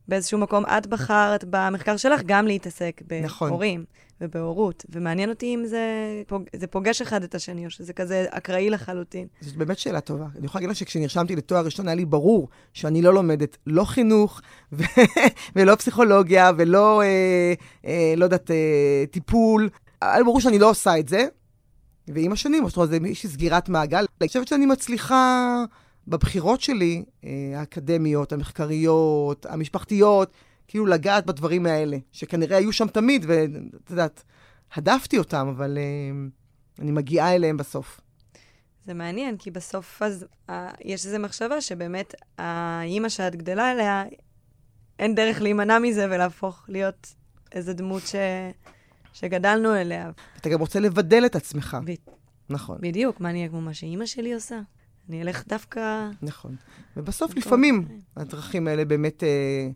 באיזשהו 0.07 0.39
מקום 0.39 0.65
את 0.65 0.88
בחרת 0.88 1.43
במחקר 1.50 1.97
שלך 1.97 2.21
גם 2.25 2.47
להתעסק 2.47 3.01
נכון. 3.24 3.50
בהורים. 3.50 3.79
נכון. 3.79 4.05
ובהורות, 4.21 4.85
ומעניין 4.89 5.29
אותי 5.29 5.55
אם 5.55 5.65
זה, 5.65 5.81
פוג, 6.27 6.43
זה 6.55 6.67
פוגש 6.67 7.01
אחד 7.01 7.24
את 7.24 7.35
השני, 7.35 7.65
או 7.65 7.69
שזה 7.71 7.93
כזה 7.93 8.25
אקראי 8.29 8.69
לחלוטין. 8.69 9.27
זאת 9.41 9.55
באמת 9.55 9.77
שאלה 9.77 10.01
טובה. 10.01 10.25
אני 10.38 10.45
יכולה 10.45 10.59
להגיד 10.62 10.69
לך 10.69 10.75
שכשנרשמתי 10.75 11.35
לתואר 11.35 11.65
ראשון, 11.65 11.88
היה 11.88 11.95
לי 11.95 12.05
ברור 12.05 12.47
שאני 12.74 13.01
לא 13.01 13.13
לומדת 13.13 13.57
לא 13.67 13.83
חינוך, 13.83 14.41
ו- 14.74 14.83
ולא 15.55 15.75
פסיכולוגיה, 15.75 16.51
ולא, 16.57 17.01
אה, 17.01 17.53
אה, 17.85 18.13
לא 18.17 18.24
יודעת, 18.24 18.51
אה, 18.51 19.03
טיפול. 19.12 19.69
היה 20.01 20.17
לי 20.17 20.24
ברור 20.24 20.41
שאני 20.41 20.59
לא 20.59 20.69
עושה 20.69 21.00
את 21.00 21.07
זה, 21.09 21.25
ועם 22.07 22.31
השנים, 22.31 22.67
זאת 22.67 22.77
אומרת, 22.77 22.89
זה 22.89 22.97
איזושהי 23.05 23.29
סגירת 23.29 23.69
מעגל. 23.69 24.05
אני 24.21 24.27
חושבת 24.27 24.47
שאני 24.47 24.65
מצליחה 24.65 25.63
בבחירות 26.07 26.62
שלי, 26.62 27.03
אה, 27.24 27.29
האקדמיות, 27.55 28.33
המחקריות, 28.33 29.45
המשפחתיות, 29.45 30.31
כאילו 30.67 30.85
לגעת 30.85 31.25
בדברים 31.25 31.65
האלה, 31.65 31.97
שכנראה 32.12 32.57
היו 32.57 32.74
שם 32.74 32.88
תמיד, 32.88 33.25
ואת 33.27 33.89
יודעת, 33.89 34.24
הדפתי 34.74 35.17
אותם, 35.17 35.47
אבל 35.55 35.77
uh, 35.77 36.81
אני 36.81 36.91
מגיעה 36.91 37.35
אליהם 37.35 37.57
בסוף. 37.57 38.01
זה 38.85 38.93
מעניין, 38.93 39.38
כי 39.38 39.51
בסוף 39.51 40.01
אז 40.01 40.25
uh, 40.50 40.53
יש 40.83 41.05
איזו 41.05 41.19
מחשבה 41.19 41.62
שבאמת 41.62 42.15
האימא 42.38 43.09
שאת 43.09 43.35
גדלה 43.35 43.71
אליה, 43.71 44.03
אין 45.00 45.15
דרך 45.15 45.41
להימנע 45.41 45.79
מזה 45.79 46.05
ולהפוך 46.05 46.65
להיות 46.67 47.13
איזו 47.51 47.74
דמות 47.74 48.03
ש... 48.07 48.15
שגדלנו 49.13 49.75
אליה. 49.75 50.12
אתה 50.38 50.50
גם 50.50 50.59
רוצה 50.59 50.79
לבדל 50.79 51.25
את 51.25 51.35
עצמך. 51.35 51.77
ב... 51.85 51.93
נכון. 52.50 52.77
בדיוק, 52.81 53.19
מה 53.19 53.29
אני 53.29 53.39
אהיה 53.39 53.50
כמו 53.50 53.62
מה 53.62 53.74
שאימא 53.74 54.05
שלי 54.05 54.33
עושה? 54.33 54.59
אני 55.09 55.21
אלך 55.21 55.43
דווקא... 55.47 56.09
נכון. 56.21 56.55
ובסוף, 56.97 57.31
נכון. 57.31 57.41
לפעמים, 57.41 57.88
הדרכים 58.15 58.67
האלה 58.67 58.85
באמת 58.85 59.24
אה, 59.24 59.67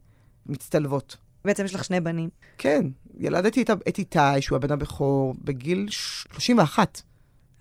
מצטלבות. 0.45 1.17
בעצם 1.45 1.65
יש 1.65 1.75
לך 1.75 1.83
שני 1.83 1.99
בנים. 1.99 2.29
כן, 2.57 2.85
ילדתי 3.17 3.61
את, 3.61 3.69
את 3.69 3.97
איתי, 3.97 4.19
שהוא 4.41 4.55
הבן 4.55 4.71
הבכור, 4.71 5.35
בגיל 5.43 5.87
31. 5.89 7.01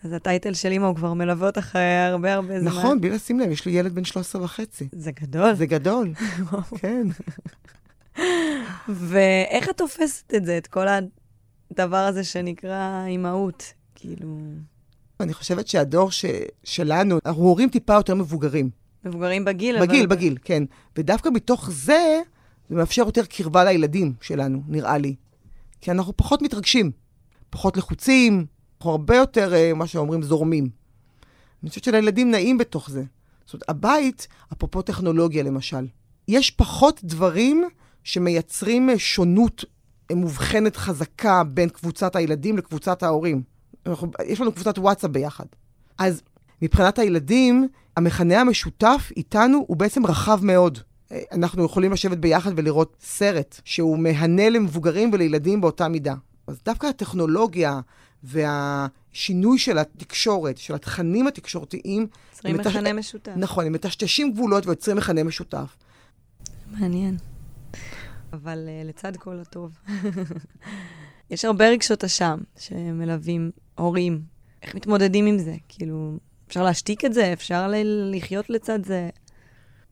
אז 0.05 0.13
הטייטל 0.13 0.55
של 0.55 0.69
אימא 0.69 0.87
הוא 0.87 0.97
כבר 0.97 1.13
מלווה 1.13 1.47
אותך 1.47 1.77
אה, 1.77 2.07
הרבה 2.07 2.35
הרבה 2.35 2.61
זמן. 2.61 2.69
נכון, 2.69 3.01
בלי 3.01 3.11
לשים 3.11 3.41
לב, 3.41 3.51
יש 3.51 3.67
לי 3.67 3.73
ילד 3.73 3.95
בן 3.95 4.05
13 4.05 4.45
וחצי. 4.45 4.89
זה 4.93 5.11
גדול. 5.13 5.55
זה 5.55 5.67
גדול, 5.67 6.13
כן. 6.81 7.07
ואיך 8.89 9.69
את 9.71 9.77
תופסת 9.77 10.35
את 10.35 10.45
זה, 10.45 10.59
את 10.59 10.67
כל 10.67 10.87
הדבר 11.71 11.97
הזה 11.97 12.25
שנקרא 12.25 13.05
אימהות? 13.07 13.73
כאילו... 13.95 14.39
אני 15.21 15.35
חושבת 15.35 15.69
שהדור 15.69 16.11
ש... 16.11 16.25
שלנו, 16.65 17.19
אנחנו 17.27 17.43
הורים 17.43 17.69
טיפה 17.69 17.95
יותר 17.95 18.15
מבוגרים. 18.15 18.71
מבוגרים 19.05 19.45
בגיל, 19.45 19.81
בגיל, 19.81 20.07
אבל... 20.07 20.17
בגיל, 20.17 20.39
כן. 20.45 20.63
ודווקא 20.97 21.29
מתוך 21.35 21.71
זה, 21.71 22.21
זה 22.69 22.77
מאפשר 22.77 23.03
יותר 23.03 23.25
קרבה 23.25 23.65
לילדים 23.65 24.13
שלנו, 24.21 24.63
נראה 24.69 24.99
לי. 24.99 25.15
כי 25.81 25.91
אנחנו 25.91 26.17
פחות 26.17 26.43
מתרגשים, 26.43 26.91
פחות 27.51 27.77
לחוצים, 27.77 28.47
אנחנו 28.77 28.91
הרבה 28.91 29.17
יותר, 29.17 29.55
אה, 29.55 29.75
מה 29.75 29.87
שאומרים, 29.87 30.23
זורמים. 30.23 30.69
אני 31.63 31.69
חושבת 31.69 31.85
שלילדים 31.85 32.31
נעים 32.31 32.59
בתוך 32.59 32.91
זה. 32.91 33.05
זאת 33.45 33.55
אומרת, 33.55 33.69
הבית, 33.69 34.29
אפרופו 34.53 34.83
טכנולוגיה 34.83 35.43
למשל, 35.43 35.87
יש 36.29 36.51
פחות 36.51 37.01
דברים 37.05 37.65
שמייצרים 38.05 38.91
אה, 38.91 38.99
שונות 38.99 39.65
אה, 40.11 40.17
מובחנת 40.17 40.77
חזקה 40.77 41.45
בין 41.45 41.69
קבוצת 41.69 42.17
הילדים 42.17 42.57
לקבוצת 42.57 43.03
ההורים. 43.03 43.43
אנחנו, 43.89 44.11
יש 44.27 44.41
לנו 44.41 44.53
קבוצת 44.53 44.79
וואטסאפ 44.79 45.11
ביחד. 45.11 45.45
אז 45.99 46.23
מבחינת 46.63 46.99
הילדים, 46.99 47.69
המכנה 47.97 48.41
המשותף 48.41 49.11
איתנו 49.17 49.65
הוא 49.69 49.77
בעצם 49.77 50.07
רחב 50.07 50.45
מאוד. 50.45 50.79
אנחנו 51.33 51.65
יכולים 51.65 51.93
לשבת 51.93 52.19
ביחד 52.19 52.51
ולראות 52.57 52.97
סרט 53.01 53.61
שהוא 53.65 53.99
מהנה 53.99 54.51
למבוגרים 54.51 55.11
ולילדים 55.13 55.61
באותה 55.61 55.89
מידה. 55.89 56.15
אז 56.47 56.61
דווקא 56.65 56.87
הטכנולוגיה 56.87 57.81
והשינוי 58.23 59.59
של 59.59 59.79
התקשורת, 59.79 60.59
של 60.59 60.75
התכנים 60.75 61.27
התקשורתיים... 61.27 62.07
יוצרים 62.33 62.57
מכנה 62.57 62.93
מטש... 62.93 62.99
משותף. 62.99 63.33
נכון, 63.37 63.67
הם 63.67 63.73
מטשטשים 63.73 64.33
גבולות 64.33 64.67
ויוצרים 64.67 64.97
מכנה 64.97 65.25
משותף. 65.25 65.77
מעניין. 66.71 67.17
אבל 68.33 68.69
uh, 68.69 68.89
לצד 68.89 69.17
כל 69.17 69.39
הטוב, 69.41 69.79
יש 71.31 71.45
הרבה 71.45 71.69
רגשות 71.69 72.05
אשם 72.05 72.39
שמלווים 72.59 73.51
הורים. 73.79 74.21
איך 74.63 74.75
מתמודדים 74.75 75.27
עם 75.27 75.39
זה? 75.39 75.55
כאילו, 75.69 76.19
אפשר 76.49 76.63
להשתיק 76.63 77.05
את 77.05 77.15
זה? 77.15 77.33
אפשר 77.33 77.69
ל- 77.69 78.15
לחיות 78.17 78.51
לצד 78.51 78.85
זה? 78.85 79.09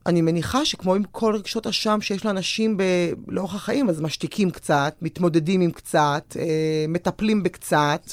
אני 0.06 0.22
מניחה 0.22 0.64
שכמו 0.64 0.94
עם 0.94 1.02
כל 1.04 1.34
רגשות 1.36 1.66
אשם 1.66 1.98
שיש 2.00 2.24
לאנשים 2.24 2.76
ב... 2.76 2.82
לאורך 3.28 3.54
החיים, 3.54 3.88
אז 3.88 4.00
משתיקים 4.00 4.50
קצת, 4.50 4.96
מתמודדים 5.02 5.60
עם 5.60 5.70
קצת, 5.70 6.36
אה, 6.38 6.84
מטפלים 6.88 7.42
בקצת, 7.42 8.12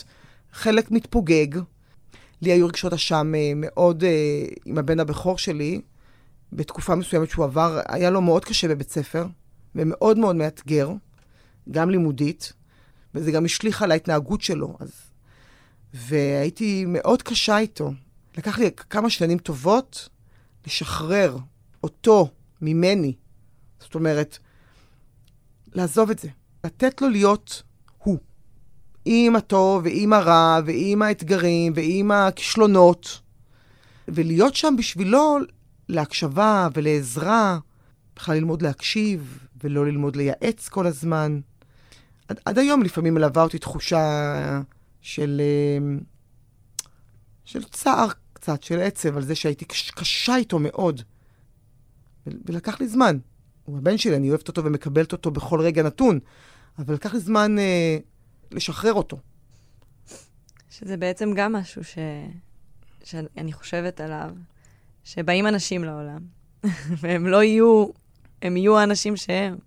חלק 0.51 0.91
מתפוגג. 0.91 1.59
לי 2.41 2.51
היו 2.51 2.67
רגשות 2.67 2.93
אשם 2.93 3.33
אה, 3.35 3.51
מאוד 3.55 4.03
אה, 4.03 4.45
עם 4.65 4.77
הבן 4.77 4.99
הבכור 4.99 5.37
שלי, 5.37 5.81
בתקופה 6.53 6.95
מסוימת 6.95 7.29
שהוא 7.29 7.45
עבר, 7.45 7.79
היה 7.87 8.09
לו 8.09 8.21
מאוד 8.21 8.45
קשה 8.45 8.67
בבית 8.67 8.89
ספר, 8.89 9.25
ומאוד 9.75 10.17
מאוד 10.17 10.35
מאתגר, 10.35 10.91
גם 11.71 11.89
לימודית, 11.89 12.53
וזה 13.15 13.31
גם 13.31 13.45
השליך 13.45 13.81
על 13.81 13.91
ההתנהגות 13.91 14.41
שלו. 14.41 14.77
אז... 14.79 15.12
והייתי 15.93 16.85
מאוד 16.87 17.21
קשה 17.21 17.57
איתו. 17.57 17.91
לקח 18.37 18.59
לי 18.59 18.71
כמה 18.89 19.09
שנים 19.09 19.37
טובות 19.37 20.09
לשחרר 20.67 21.37
אותו 21.83 22.29
ממני. 22.61 23.13
זאת 23.79 23.95
אומרת, 23.95 24.37
לעזוב 25.73 26.09
את 26.09 26.19
זה. 26.19 26.27
לתת 26.63 27.01
לו 27.01 27.09
להיות 27.09 27.63
הוא. 27.97 28.17
עם 29.05 29.35
הטוב 29.35 29.83
ועם 29.83 30.13
הרע 30.13 30.59
ועם 30.65 31.01
האתגרים 31.01 31.73
ועם 31.75 32.11
הכישלונות. 32.11 33.19
ולהיות 34.07 34.55
שם 34.55 34.75
בשבילו 34.77 35.37
להקשבה 35.89 36.67
ולעזרה. 36.73 37.59
בכלל 38.15 38.35
ללמוד 38.35 38.61
להקשיב 38.61 39.39
ולא 39.63 39.85
ללמוד 39.85 40.15
לייעץ 40.15 40.69
כל 40.69 40.87
הזמן. 40.87 41.39
עד, 42.27 42.39
עד 42.45 42.57
היום 42.57 42.83
לפעמים 42.83 43.13
מלווה 43.13 43.43
אותי 43.43 43.59
תחושה 43.59 44.61
של, 45.03 45.41
אה, 45.41 45.97
של 47.45 47.63
צער 47.63 48.07
קצת, 48.33 48.63
של 48.63 48.79
עצב 48.79 49.17
על 49.17 49.23
זה 49.23 49.35
שהייתי 49.35 49.65
קשה 49.95 50.35
איתו 50.35 50.59
מאוד. 50.59 51.01
ולקח 52.27 52.79
לי 52.79 52.87
זמן. 52.87 53.17
הוא 53.63 53.77
הבן 53.77 53.97
שלי, 53.97 54.15
אני 54.15 54.29
אוהבת 54.29 54.47
אותו 54.47 54.63
ומקבלת 54.63 55.11
אותו 55.11 55.31
בכל 55.31 55.61
רגע 55.61 55.83
נתון, 55.83 56.19
אבל 56.79 56.93
לקח 56.93 57.13
לי 57.13 57.19
זמן 57.19 57.59
אה, 57.59 57.97
לשחרר 58.51 58.93
אותו. 58.93 59.17
שזה 60.69 60.97
בעצם 60.97 61.31
גם 61.35 61.53
משהו 61.53 61.83
ש... 61.83 61.97
שאני 63.03 63.53
חושבת 63.53 64.01
עליו, 64.01 64.31
שבאים 65.03 65.47
אנשים 65.47 65.83
לעולם, 65.83 66.19
והם 67.01 67.27
לא 67.27 67.43
יהיו, 67.43 67.87
הם 68.41 68.57
יהיו 68.57 68.77
האנשים 68.77 69.17
שהם. 69.17 69.57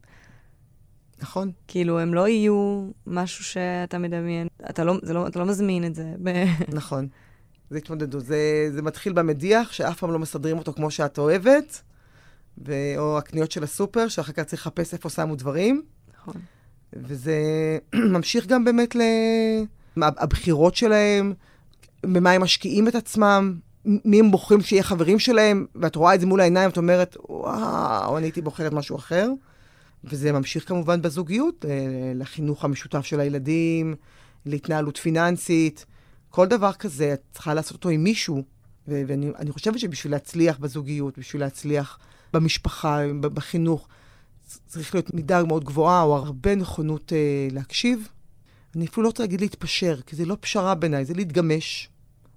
נכון. 1.23 1.51
כאילו, 1.69 1.99
הם 1.99 2.15
לא 2.15 2.29
יהיו 2.29 2.89
משהו 3.07 3.45
שאתה 3.45 3.99
מדמיין, 3.99 4.47
אתה 4.71 4.85
לא, 4.85 4.95
לא, 5.03 5.27
אתה 5.27 5.39
לא 5.39 5.47
מזמין 5.47 5.85
את 5.85 5.95
זה. 5.95 6.13
נכון. 6.69 7.09
זה 7.71 7.79
התמודדות. 7.79 8.25
זה, 8.25 8.69
זה 8.73 8.83
מתחיל 8.83 9.13
במדיח, 9.13 9.73
שאף 9.73 9.99
פעם 9.99 10.11
לא 10.11 10.19
מסדרים 10.19 10.59
אותו 10.59 10.73
כמו 10.73 10.91
שאת 10.91 11.19
אוהבת, 11.19 11.83
ו... 12.67 12.73
או 12.99 13.19
הקניות 13.19 13.51
של 13.51 13.63
הסופר, 13.63 14.09
שאחר 14.09 14.33
כך 14.33 14.43
צריך 14.43 14.67
לחפש 14.67 14.93
איפה 14.93 15.11
שמו 15.11 15.37
דברים. 15.37 15.83
נכון. 16.21 16.35
וזה 16.93 17.35
ממשיך 18.15 18.47
גם 18.47 18.65
באמת 18.65 18.97
לבחירות 19.97 20.77
שלהם, 20.77 21.35
במה 22.03 22.31
הם 22.31 22.43
משקיעים 22.43 22.89
את 22.89 22.95
עצמם, 22.95 23.59
מי 23.85 24.21
הם 24.21 24.31
בוחרים 24.31 24.61
שיהיה 24.61 24.83
חברים 24.83 25.19
שלהם, 25.19 25.67
ואת 25.75 25.97
רואה 25.97 26.15
את 26.15 26.21
זה 26.21 26.27
מול 26.27 26.41
העיניים, 26.41 26.71
את 26.71 26.77
אומרת, 26.77 27.17
וואו, 27.29 28.19
אני 28.19 28.27
הייתי 28.27 28.43
בוחרת 28.43 28.73
משהו 28.73 28.97
אחר. 28.97 29.29
וזה 30.07 30.33
ממשיך 30.33 30.69
כמובן 30.69 31.03
בזוגיות, 31.03 31.65
אה, 31.65 32.13
לחינוך 32.15 32.65
המשותף 32.65 33.05
של 33.05 33.21
הילדים, 33.21 33.95
להתנהלות 34.47 34.97
פיננסית. 34.97 35.87
כל 36.31 36.47
דבר 36.47 36.73
כזה, 36.73 37.13
את 37.13 37.23
צריכה 37.33 37.55
לעשות 37.55 37.73
אותו 37.73 37.89
עם 37.89 38.05
מישהו. 38.05 38.43
ואני 38.89 39.51
חושבת 39.51 39.79
שבשביל 39.79 40.13
להצליח 40.13 40.59
בזוגיות, 40.59 41.19
בשביל 41.19 41.43
להצליח 41.43 41.99
במשפחה, 42.33 43.01
בחינוך. 43.21 43.89
צריך 44.67 44.95
להיות 44.95 45.15
מידה 45.15 45.45
מאוד 45.45 45.65
גבוהה, 45.65 46.03
או 46.03 46.17
הרבה 46.17 46.55
נכונות 46.55 47.13
אה, 47.13 47.49
להקשיב. 47.51 48.09
אני 48.77 48.87
אפילו 48.87 49.03
לא 49.03 49.09
רוצה 49.09 49.23
להגיד 49.23 49.41
להתפשר, 49.41 50.01
כי 50.07 50.17
זה 50.17 50.25
לא 50.25 50.37
פשרה 50.41 50.75
בעיניי, 50.75 51.05
זה 51.05 51.15
להתגמש, 51.15 51.91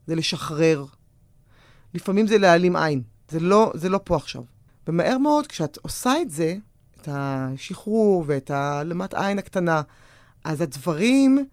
זה 0.08 0.16
לשחרר. 0.16 0.86
לפעמים 1.94 2.28
זה 2.28 2.38
להעלים 2.38 2.76
עין. 2.76 3.02
זה 3.30 3.40
לא, 3.40 3.72
זה 3.76 3.90
לא 3.90 4.00
פה 4.04 4.16
עכשיו. 4.16 4.44
ומהר 4.88 5.18
מאוד, 5.18 5.48
כשאת 5.48 5.78
עושה 5.78 6.22
את 6.22 6.30
זה, 6.30 6.56
את 7.02 7.08
השחרור 7.12 8.24
ואת 8.28 8.52
העלמת 8.52 9.14
עין 9.14 9.40
הקטנה, 9.40 9.82
אז 10.44 10.62
הדברים 10.62 11.46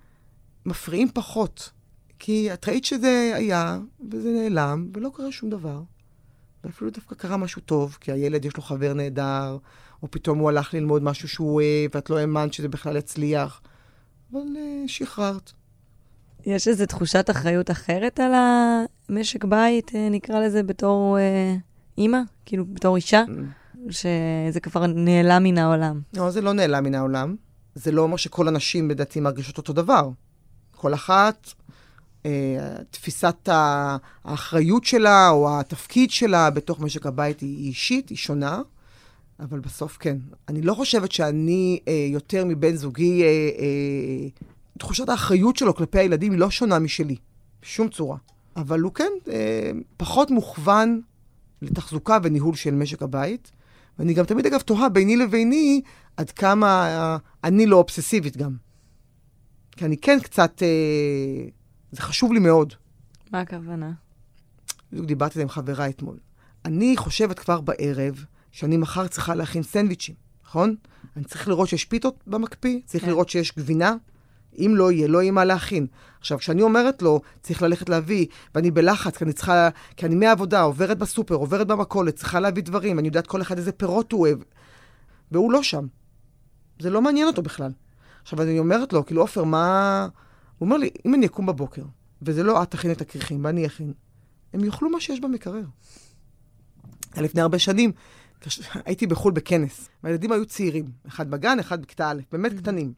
מפריעים 0.66 1.08
פחות. 1.14 1.70
כי 2.18 2.52
את 2.52 2.68
ראית 2.68 2.84
שזה 2.84 3.32
היה, 3.34 3.78
וזה 4.10 4.30
נעלם, 4.30 4.88
ולא 4.94 5.10
קרה 5.14 5.32
שום 5.32 5.50
דבר. 5.50 5.82
ואפילו 6.64 6.90
דווקא 6.90 7.14
קרה 7.14 7.36
משהו 7.36 7.62
טוב, 7.62 7.98
כי 8.00 8.12
הילד 8.12 8.44
יש 8.44 8.56
לו 8.56 8.62
חבר 8.62 8.92
נהדר, 8.92 9.58
או 10.02 10.10
פתאום 10.10 10.38
הוא 10.38 10.48
הלך 10.48 10.74
ללמוד 10.74 11.02
משהו 11.02 11.28
שהוא 11.28 11.54
אוהב, 11.54 11.90
ואת 11.94 12.10
לא 12.10 12.18
האמנת 12.18 12.52
שזה 12.52 12.68
בכלל 12.68 12.96
יצליח. 12.96 13.60
אבל 14.32 14.40
uh, 14.40 14.88
שחררת. 14.88 15.52
יש 16.46 16.68
איזו 16.68 16.86
תחושת 16.86 17.30
אחריות 17.30 17.70
אחרת 17.70 18.20
על 18.20 18.32
המשק 19.08 19.44
בית, 19.44 19.88
uh, 19.88 19.92
נקרא 20.10 20.40
לזה, 20.40 20.62
בתור 20.62 21.16
uh, 21.18 21.60
אימא? 21.98 22.18
כאילו, 22.44 22.64
בתור 22.66 22.96
אישה? 22.96 23.24
Mm. 23.26 23.30
שזה 23.90 24.60
כבר 24.62 24.86
נעלם 24.86 25.42
מן 25.42 25.58
העולם. 25.58 26.00
לא, 26.14 26.30
זה 26.30 26.40
לא 26.40 26.52
נעלם 26.52 26.84
מן 26.84 26.94
העולם. 26.94 27.36
זה 27.74 27.92
לא 27.92 28.02
אומר 28.02 28.16
שכל 28.16 28.48
הנשים, 28.48 28.90
לדעתי, 28.90 29.20
מרגישות 29.20 29.58
אותו 29.58 29.72
דבר. 29.72 30.08
כל 30.76 30.94
אחת 30.94 31.48
אה, 32.26 32.76
תפיסת 32.90 33.48
האחריות 34.24 34.84
שלה 34.84 35.28
או 35.30 35.60
התפקיד 35.60 36.10
שלה 36.10 36.50
בתוך 36.50 36.80
משק 36.80 37.06
הבית 37.06 37.40
היא 37.40 37.68
אישית, 37.68 38.08
היא 38.08 38.18
שונה, 38.18 38.60
אבל 39.40 39.60
בסוף 39.60 39.96
כן. 40.00 40.16
אני 40.48 40.62
לא 40.62 40.74
חושבת 40.74 41.12
שאני 41.12 41.80
אה, 41.88 42.06
יותר 42.10 42.44
מבן 42.44 42.76
זוגי, 42.76 43.22
אה, 43.22 43.28
אה, 43.28 44.28
תחושת 44.78 45.08
האחריות 45.08 45.56
שלו 45.56 45.74
כלפי 45.74 45.98
הילדים 45.98 46.32
היא 46.32 46.40
לא 46.40 46.50
שונה 46.50 46.78
משלי, 46.78 47.16
בשום 47.62 47.88
צורה. 47.88 48.16
אבל 48.56 48.80
הוא 48.80 48.92
כן 48.92 49.12
אה, 49.28 49.70
פחות 49.96 50.30
מוכוון 50.30 51.00
לתחזוקה 51.62 52.18
וניהול 52.22 52.54
של 52.54 52.74
משק 52.74 53.02
הבית. 53.02 53.52
ואני 53.98 54.14
גם 54.14 54.24
תמיד, 54.24 54.46
אגב, 54.46 54.60
תוהה 54.60 54.88
ביני 54.88 55.16
לביני 55.16 55.80
עד 56.16 56.30
כמה 56.30 56.66
אה, 56.66 57.16
אני 57.44 57.66
לא 57.66 57.76
אובססיבית 57.76 58.36
גם. 58.36 58.56
כי 59.72 59.84
אני 59.84 59.96
כן 59.96 60.18
קצת, 60.20 60.62
אה, 60.62 61.48
זה 61.92 62.02
חשוב 62.02 62.32
לי 62.32 62.38
מאוד. 62.38 62.74
מה 63.32 63.40
הכוונה? 63.40 63.92
בדיוק 64.92 65.06
דיברתי 65.06 65.42
עם 65.42 65.48
חברה 65.48 65.88
אתמול. 65.88 66.16
אני 66.64 66.96
חושבת 66.96 67.38
כבר 67.38 67.60
בערב 67.60 68.24
שאני 68.52 68.76
מחר 68.76 69.06
צריכה 69.06 69.34
להכין 69.34 69.62
סנדוויצ'ים, 69.62 70.14
נכון? 70.44 70.74
אני 71.16 71.24
צריך 71.24 71.48
לראות 71.48 71.68
שיש 71.68 71.84
פיתות 71.84 72.24
במקפיא, 72.26 72.80
צריך 72.84 73.04
כן. 73.04 73.10
לראות 73.10 73.28
שיש 73.28 73.52
גבינה. 73.58 73.94
אם 74.58 74.72
לא 74.76 74.92
יהיה, 74.92 75.08
לא 75.08 75.22
יהיה 75.22 75.32
מה 75.32 75.44
להכין. 75.44 75.86
עכשיו, 76.20 76.38
כשאני 76.38 76.62
אומרת 76.62 77.02
לו, 77.02 77.20
צריך 77.42 77.62
ללכת 77.62 77.88
להביא, 77.88 78.26
ואני 78.54 78.70
בלחץ, 78.70 79.16
כי 79.16 79.24
אני 79.24 79.32
צריכה, 79.32 79.68
כי 79.96 80.06
אני 80.06 80.14
מהעבודה, 80.14 80.60
עוברת 80.60 80.98
בסופר, 80.98 81.34
עוברת 81.34 81.66
במכולת, 81.66 82.16
צריכה 82.16 82.40
להביא 82.40 82.62
דברים, 82.62 82.98
אני 82.98 83.08
יודעת 83.08 83.26
כל 83.26 83.42
אחד 83.42 83.58
איזה 83.58 83.72
פירות 83.72 84.12
הוא 84.12 84.20
אוהב, 84.20 84.38
והוא 85.32 85.52
לא 85.52 85.62
שם. 85.62 85.86
זה 86.78 86.90
לא 86.90 87.02
מעניין 87.02 87.26
אותו 87.26 87.42
בכלל. 87.42 87.72
עכשיו, 88.22 88.42
אני 88.42 88.58
אומרת 88.58 88.92
לו, 88.92 89.06
כאילו, 89.06 89.20
עופר, 89.20 89.44
מה... 89.44 90.08
הוא 90.58 90.66
אומר 90.66 90.76
לי, 90.76 90.90
אם 91.06 91.14
אני 91.14 91.26
אקום 91.26 91.46
בבוקר, 91.46 91.82
וזה 92.22 92.42
לא 92.42 92.62
את 92.62 92.70
תכין 92.70 92.90
את 92.90 93.00
הכריכים, 93.00 93.44
ואני 93.44 93.66
אכין, 93.66 93.92
הם 94.52 94.64
יאכלו 94.64 94.90
מה 94.90 95.00
שיש 95.00 95.20
במקרר. 95.20 95.64
לפני 97.16 97.40
הרבה 97.40 97.58
שנים, 97.58 97.92
הייתי 98.86 99.06
בחו"ל 99.06 99.32
בכנס, 99.32 99.88
והילדים 100.04 100.32
היו 100.32 100.46
צעירים, 100.46 100.90
אחד 101.08 101.30
בגן, 101.30 101.58
אחד 101.58 101.82
בכיתה 101.82 102.10
א', 102.10 102.20
באמת 102.32 102.52
mm-hmm. 102.52 102.56
קטנים. 102.56 102.92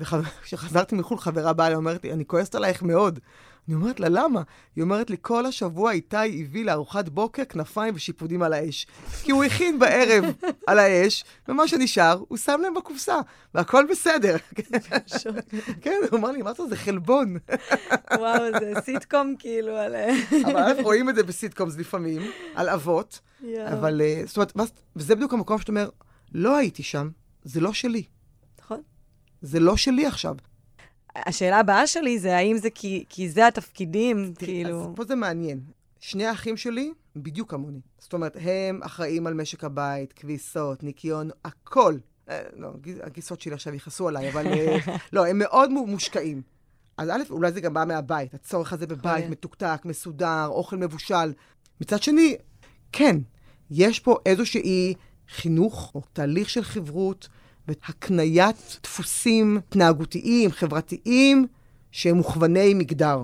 וכשחזרתי 0.00 0.94
מחו"ל, 0.94 1.18
חברה 1.18 1.52
באה 1.52 1.68
לי, 1.68 1.74
אומרת 1.74 2.04
לי, 2.04 2.12
אני 2.12 2.26
כועסת 2.26 2.54
עלייך 2.54 2.82
מאוד. 2.82 3.18
אני 3.68 3.74
אומרת 3.74 4.00
לה, 4.00 4.08
למה? 4.08 4.42
היא 4.76 4.82
אומרת 4.82 5.10
לי, 5.10 5.16
כל 5.20 5.46
השבוע 5.46 5.92
איתי 5.92 6.42
הביא 6.42 6.64
לארוחת 6.64 7.08
בוקר 7.08 7.44
כנפיים 7.44 7.94
ושיפודים 7.94 8.42
על 8.42 8.52
האש. 8.52 8.86
כי 9.22 9.32
הוא 9.32 9.44
הכין 9.44 9.78
בערב 9.78 10.24
על 10.66 10.78
האש, 10.78 11.24
ומה 11.48 11.68
שנשאר, 11.68 12.22
הוא 12.28 12.38
שם 12.38 12.60
להם 12.62 12.74
בקופסה, 12.74 13.16
והכל 13.54 13.86
בסדר. 13.90 14.36
כן, 15.80 15.96
הוא 16.10 16.18
אמר 16.18 16.30
לי, 16.30 16.42
מה 16.42 16.52
זה, 16.52 16.62
זה 16.68 16.76
חלבון. 16.76 17.36
וואו, 18.18 18.42
זה 18.60 18.72
סיטקום 18.84 19.34
כאילו 19.38 19.76
על... 19.76 19.94
אבל 20.44 20.72
רואים 20.82 21.08
את 21.08 21.14
זה 21.14 21.22
בסיטקומס 21.22 21.76
לפעמים, 21.76 22.22
על 22.54 22.68
אבות. 22.68 23.20
אבל, 23.72 24.00
אה, 24.00 24.22
זאת 24.26 24.36
אומרת, 24.56 24.80
וזה 24.96 25.14
בדיוק 25.14 25.32
המקום 25.32 25.58
שאתה 25.58 25.72
אומר, 25.72 25.88
לא 26.34 26.56
הייתי 26.56 26.82
שם, 26.82 27.08
זה 27.44 27.60
לא 27.60 27.72
שלי. 27.72 28.02
זה 29.42 29.60
לא 29.60 29.76
שלי 29.76 30.06
עכשיו. 30.06 30.34
השאלה 31.16 31.58
הבאה 31.58 31.86
שלי 31.86 32.18
זה 32.18 32.36
האם 32.36 32.58
זה 32.58 32.70
כי, 32.70 33.04
כי 33.08 33.28
זה 33.28 33.46
התפקידים, 33.46 34.32
תראי, 34.38 34.52
כאילו... 34.52 34.80
אז 34.80 34.86
פה 34.96 35.04
זה 35.04 35.14
מעניין. 35.14 35.60
שני 36.00 36.26
האחים 36.26 36.56
שלי 36.56 36.92
בדיוק 37.16 37.50
כמוני. 37.50 37.80
זאת 37.98 38.12
אומרת, 38.12 38.36
הם 38.40 38.82
אחראים 38.82 39.26
על 39.26 39.34
משק 39.34 39.64
הבית, 39.64 40.12
כביסות, 40.12 40.82
ניקיון, 40.82 41.30
הכל. 41.44 41.94
אה, 42.28 42.42
לא, 42.56 42.70
הגיסות 43.02 43.40
שלי 43.40 43.54
עכשיו 43.54 43.74
יכעסו 43.74 44.08
עליי, 44.08 44.30
אבל 44.30 44.46
אה, 44.46 44.78
לא, 45.12 45.26
הם 45.26 45.38
מאוד 45.38 45.70
מושקעים. 45.70 46.42
אז 46.96 47.08
א', 47.08 47.22
אולי 47.30 47.52
זה 47.52 47.60
גם 47.60 47.74
בא 47.74 47.84
מהבית, 47.88 48.34
הצורך 48.34 48.72
הזה 48.72 48.86
בבית, 48.86 49.30
מתוקתק, 49.30 49.80
מסודר, 49.84 50.46
אוכל 50.46 50.76
מבושל. 50.76 51.32
מצד 51.80 52.02
שני, 52.02 52.36
כן, 52.92 53.16
יש 53.70 54.00
פה 54.00 54.16
איזושהי 54.26 54.94
חינוך, 55.28 55.92
או 55.94 56.02
תהליך 56.12 56.50
של 56.50 56.62
חברות, 56.64 57.28
והקניית 57.68 58.78
דפוסים 58.82 59.56
התנהגותיים, 59.68 60.50
חברתיים, 60.50 61.46
שהם 61.92 62.16
מוכווני 62.16 62.74
מגדר. 62.74 63.22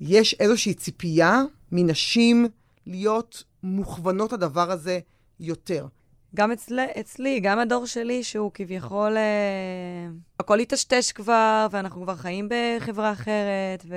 יש 0.00 0.34
איזושהי 0.40 0.74
ציפייה 0.74 1.42
מנשים 1.72 2.46
להיות 2.86 3.44
מוכוונות 3.62 4.32
לדבר 4.32 4.70
הזה 4.70 4.98
יותר. 5.40 5.86
גם 6.34 6.52
אצל, 6.52 6.80
אצלי, 7.00 7.40
גם 7.40 7.58
הדור 7.58 7.86
שלי, 7.86 8.24
שהוא 8.24 8.50
כביכול... 8.54 9.16
אה, 9.16 10.08
הכל 10.40 10.58
התשתש 10.58 11.12
כבר, 11.12 11.66
ואנחנו 11.70 12.02
כבר 12.02 12.16
חיים 12.16 12.48
בחברה 12.48 13.12
אחרת, 13.12 13.84
ו... 13.88 13.96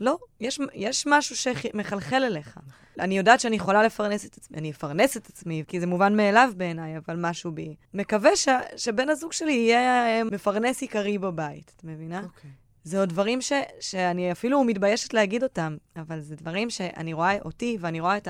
לא, 0.00 0.18
יש, 0.40 0.60
יש 0.74 1.06
משהו 1.06 1.36
שמחלחל 1.36 2.24
אליך. 2.24 2.58
אני 3.00 3.18
יודעת 3.18 3.40
שאני 3.40 3.56
יכולה 3.56 3.82
לפרנס 3.82 4.26
את 4.26 4.36
עצמי, 4.36 4.58
אני 4.58 4.70
אפרנס 4.70 5.16
את 5.16 5.26
עצמי, 5.28 5.64
כי 5.68 5.80
זה 5.80 5.86
מובן 5.86 6.16
מאליו 6.16 6.50
בעיניי, 6.56 6.96
אבל 6.96 7.16
משהו 7.18 7.52
בי. 7.52 7.74
מקווה 7.94 8.36
ש, 8.36 8.48
שבן 8.76 9.08
הזוג 9.08 9.32
שלי 9.32 9.52
יהיה 9.52 10.06
אה, 10.06 10.24
מפרנס 10.24 10.82
עיקרי 10.82 11.18
בבית, 11.18 11.72
את 11.76 11.84
מבינה? 11.84 12.22
אוקיי. 12.22 12.50
Okay. 12.50 12.60
זה 12.84 13.00
עוד 13.00 13.08
דברים 13.08 13.40
ש, 13.40 13.52
שאני 13.80 14.32
אפילו 14.32 14.64
מתביישת 14.64 15.14
להגיד 15.14 15.42
אותם, 15.42 15.76
אבל 15.96 16.20
זה 16.20 16.36
דברים 16.36 16.70
שאני 16.70 17.12
רואה 17.12 17.38
אותי 17.44 17.76
ואני 17.80 18.00
רואה 18.00 18.16
את 18.16 18.28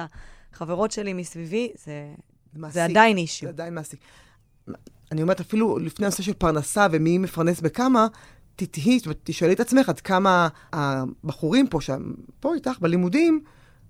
החברות 0.53 0.93
שלי 0.93 1.13
מסביבי, 1.13 1.73
זה, 1.85 2.15
זה 2.69 2.85
עדיין 2.85 3.17
אישיו. 3.17 3.47
זה 3.47 3.53
עדיין 3.53 3.75
מעסיק. 3.75 4.01
אני 5.13 5.23
אומרת, 5.23 5.41
אפילו 5.41 5.79
לפני 5.79 6.07
הנושא 6.07 6.23
של 6.23 6.33
פרנסה 6.33 6.87
ומי 6.91 7.19
מפרנס 7.19 7.61
בכמה, 7.61 8.07
תתהי, 8.57 9.01
תשאלי 9.25 9.53
את 9.53 9.61
עצמך 9.61 9.89
עד 9.89 10.01
כמה 10.01 10.49
הבחורים 10.73 11.67
פה, 11.67 11.81
שם, 11.81 12.13
פה 12.41 12.55
איתך, 12.55 12.79
בלימודים, 12.81 13.45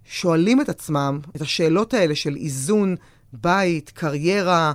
שואלים 0.04 0.60
את 0.60 0.68
עצמם 0.68 1.20
את 1.36 1.40
השאלות 1.40 1.94
האלה 1.94 2.14
של 2.14 2.36
איזון, 2.36 2.96
בית, 3.32 3.90
קריירה, 3.90 4.72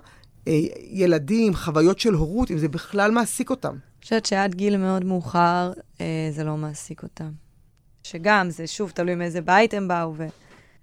אה, 0.47 0.53
ילדים, 0.89 1.55
חוויות 1.55 1.99
של 1.99 2.13
הורות, 2.13 2.51
אם 2.51 2.57
זה 2.57 2.67
בכלל 2.67 3.11
מעסיק 3.11 3.49
אותם. 3.49 3.73
אני 3.73 4.03
חושבת 4.03 4.25
שעד 4.25 4.55
גיל 4.55 4.77
מאוד 4.77 5.05
מאוחר 5.05 5.71
אה, 6.01 6.29
זה 6.31 6.43
לא 6.43 6.57
מעסיק 6.57 7.03
אותם. 7.03 7.31
שגם, 8.03 8.49
זה 8.49 8.67
שוב 8.67 8.89
תלוי 8.89 9.15
מאיזה 9.15 9.41
בית 9.41 9.73
הם 9.73 9.87
באו 9.87 10.13
ו... 10.17 10.27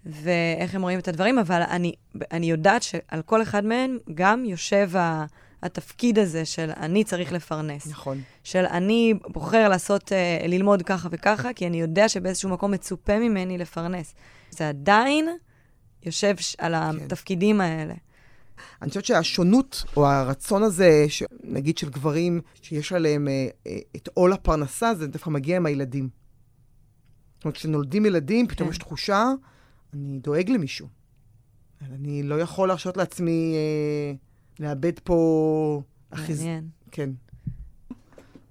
ואיך 0.07 0.75
הם 0.75 0.83
רואים 0.83 0.99
את 0.99 1.09
הדברים, 1.09 1.39
אבל 1.39 1.63
אני, 1.63 1.93
אני 2.33 2.51
יודעת 2.51 2.83
שעל 2.83 3.23
כל 3.23 3.43
אחד 3.43 3.65
מהם 3.65 3.99
גם 4.15 4.45
יושב 4.45 4.97
ה... 4.97 5.25
התפקיד 5.63 6.19
הזה 6.19 6.45
של 6.45 6.71
אני 6.77 7.05
צריך 7.05 7.33
לפרנס. 7.33 7.87
נכון. 7.87 8.21
של 8.45 8.65
אני 8.65 9.15
בוחר 9.27 9.69
לעשות, 9.69 10.13
uh, 10.13 10.49
ללמוד 10.49 10.83
ככה 10.83 11.09
וככה, 11.13 11.53
כי 11.53 11.67
אני 11.67 11.81
יודע 11.81 12.09
שבאיזשהו 12.09 12.51
מקום 12.51 12.71
מצופה 12.71 13.19
ממני 13.19 13.59
לפרנס. 13.59 14.15
זה 14.51 14.69
עדיין 14.69 15.29
יושב 16.03 16.35
על 16.59 16.75
כן. 16.75 17.05
התפקידים 17.05 17.61
האלה. 17.61 17.95
אני 18.83 18.89
חושבת 18.89 19.05
שהשונות, 19.05 19.85
או 19.97 20.07
הרצון 20.07 20.63
הזה, 20.63 21.05
ש... 21.09 21.23
נגיד 21.45 21.79
של 21.79 21.91
גברים, 21.91 22.41
שיש 22.63 22.93
עליהם 22.93 23.29
אה, 23.29 23.49
אה, 23.67 23.79
את 23.97 24.09
עול 24.15 24.33
הפרנסה, 24.33 24.95
זה 24.95 25.07
דווקא 25.07 25.31
מגיע 25.31 25.57
עם 25.57 25.67
הילדים. 25.67 26.09
זאת 27.35 27.45
אומרת, 27.45 27.57
כשנולדים 27.57 28.07
ילדים, 28.07 28.49
פתאום 28.49 28.69
כן. 28.69 28.73
יש 28.73 28.79
תחושה, 28.79 29.27
אני 29.95 30.19
דואג 30.19 30.51
למישהו. 30.51 30.89
אני 31.83 32.23
לא 32.23 32.41
יכול 32.41 32.69
להרשות 32.69 32.97
לעצמי 32.97 33.55
אה, 33.57 34.15
לאבד 34.61 34.99
פה... 35.05 35.83
מעניין. 36.13 36.69
כן. 36.91 37.11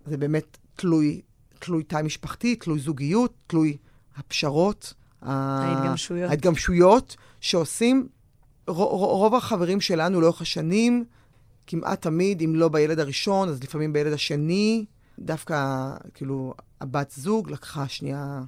זה 0.05 0.17
באמת 0.17 0.57
תלוי, 0.75 1.21
תלוי 1.59 1.83
תא 1.83 2.01
משפחתי, 2.01 2.55
תלוי 2.55 2.79
זוגיות, 2.79 3.33
תלוי 3.47 3.77
הפשרות. 4.15 4.93
ההתגמשויות. 5.21 6.29
ההתגמשויות 6.29 7.15
שעושים 7.41 8.07
רוב 8.67 9.35
החברים 9.35 9.81
שלנו 9.81 10.21
לאורך 10.21 10.41
השנים, 10.41 11.05
כמעט 11.67 12.01
תמיד, 12.01 12.41
אם 12.41 12.55
לא 12.55 12.69
בילד 12.69 12.99
הראשון, 12.99 13.49
אז 13.49 13.63
לפעמים 13.63 13.93
בילד 13.93 14.13
השני, 14.13 14.85
דווקא, 15.19 15.89
כאילו, 16.13 16.53
הבת 16.81 17.13
זוג 17.17 17.51
לקחה 17.51 17.87
שנייה 17.87 18.41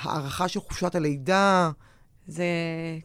הערכה 0.00 0.48
של 0.48 0.60
חופשת 0.60 0.94
הלידה. 0.94 1.70
זה, 2.28 2.44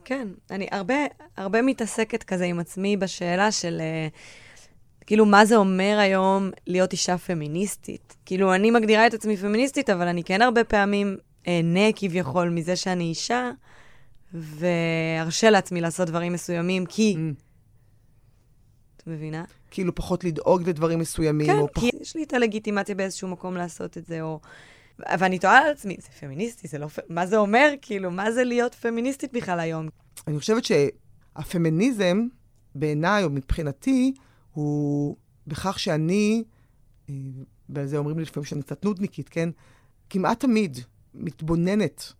כן, 0.05 0.27
אני 0.51 0.67
הרבה, 0.71 0.95
הרבה 1.37 1.61
מתעסקת 1.61 2.23
כזה 2.23 2.45
עם 2.45 2.59
עצמי 2.59 2.97
בשאלה 2.97 3.51
של, 3.51 3.81
uh, 3.81 5.05
כאילו, 5.05 5.25
מה 5.25 5.45
זה 5.45 5.55
אומר 5.55 5.97
היום 5.99 6.49
להיות 6.67 6.91
אישה 6.91 7.17
פמיניסטית? 7.17 8.15
כאילו, 8.25 8.55
אני 8.55 8.71
מגדירה 8.71 9.07
את 9.07 9.13
עצמי 9.13 9.37
פמיניסטית, 9.37 9.89
אבל 9.89 10.07
אני 10.07 10.23
כן 10.23 10.41
הרבה 10.41 10.63
פעמים 10.63 11.17
אהנה 11.47 11.91
כביכול 11.95 12.49
מזה 12.49 12.75
שאני 12.75 13.03
אישה, 13.03 13.51
וארשה 14.33 15.49
לעצמי 15.49 15.81
לעשות 15.81 16.07
דברים 16.07 16.33
מסוימים, 16.33 16.85
כי... 16.85 17.15
Mm. 17.17 17.41
את 18.97 19.07
מבינה? 19.07 19.43
כאילו 19.71 19.95
פחות 19.95 20.23
לדאוג 20.23 20.69
לדברים 20.69 20.99
מסוימים, 20.99 21.47
כן, 21.47 21.59
או 21.59 21.67
פחות... 21.73 21.91
כן, 21.91 21.97
כי 21.97 22.03
יש 22.03 22.15
לי 22.15 22.23
את 22.23 22.33
הלגיטימציה 22.33 22.95
באיזשהו 22.95 23.27
מקום 23.27 23.57
לעשות 23.57 23.97
את 23.97 24.05
זה, 24.05 24.21
או... 24.21 24.39
ואני 24.99 25.39
תוהה 25.39 25.57
על 25.57 25.71
עצמי, 25.71 25.97
זה 26.01 26.07
פמיניסטי, 26.19 26.67
זה 26.67 26.77
לא... 26.77 26.87
מה 27.09 27.25
זה 27.25 27.37
אומר, 27.37 27.73
כאילו, 27.81 28.11
מה 28.11 28.31
זה 28.31 28.43
להיות 28.43 28.75
פמיניסטית 28.75 29.33
בכלל 29.33 29.59
היום? 29.59 29.89
אני 30.27 30.39
חושבת 30.39 30.63
שהפמיניזם, 30.63 32.27
בעיניי 32.75 33.23
או 33.23 33.29
מבחינתי, 33.29 34.13
הוא 34.53 35.15
בכך 35.47 35.79
שאני, 35.79 36.43
אה, 37.09 37.15
ועל 37.69 37.85
זה 37.85 37.97
אומרים 37.97 38.17
לי 38.17 38.23
לפעמים 38.23 38.45
שאני 38.45 38.61
קצת 38.61 38.85
נודניקית, 38.85 39.29
כן? 39.29 39.49
כמעט 40.09 40.39
תמיד 40.39 40.77
מתבוננת 41.13 42.13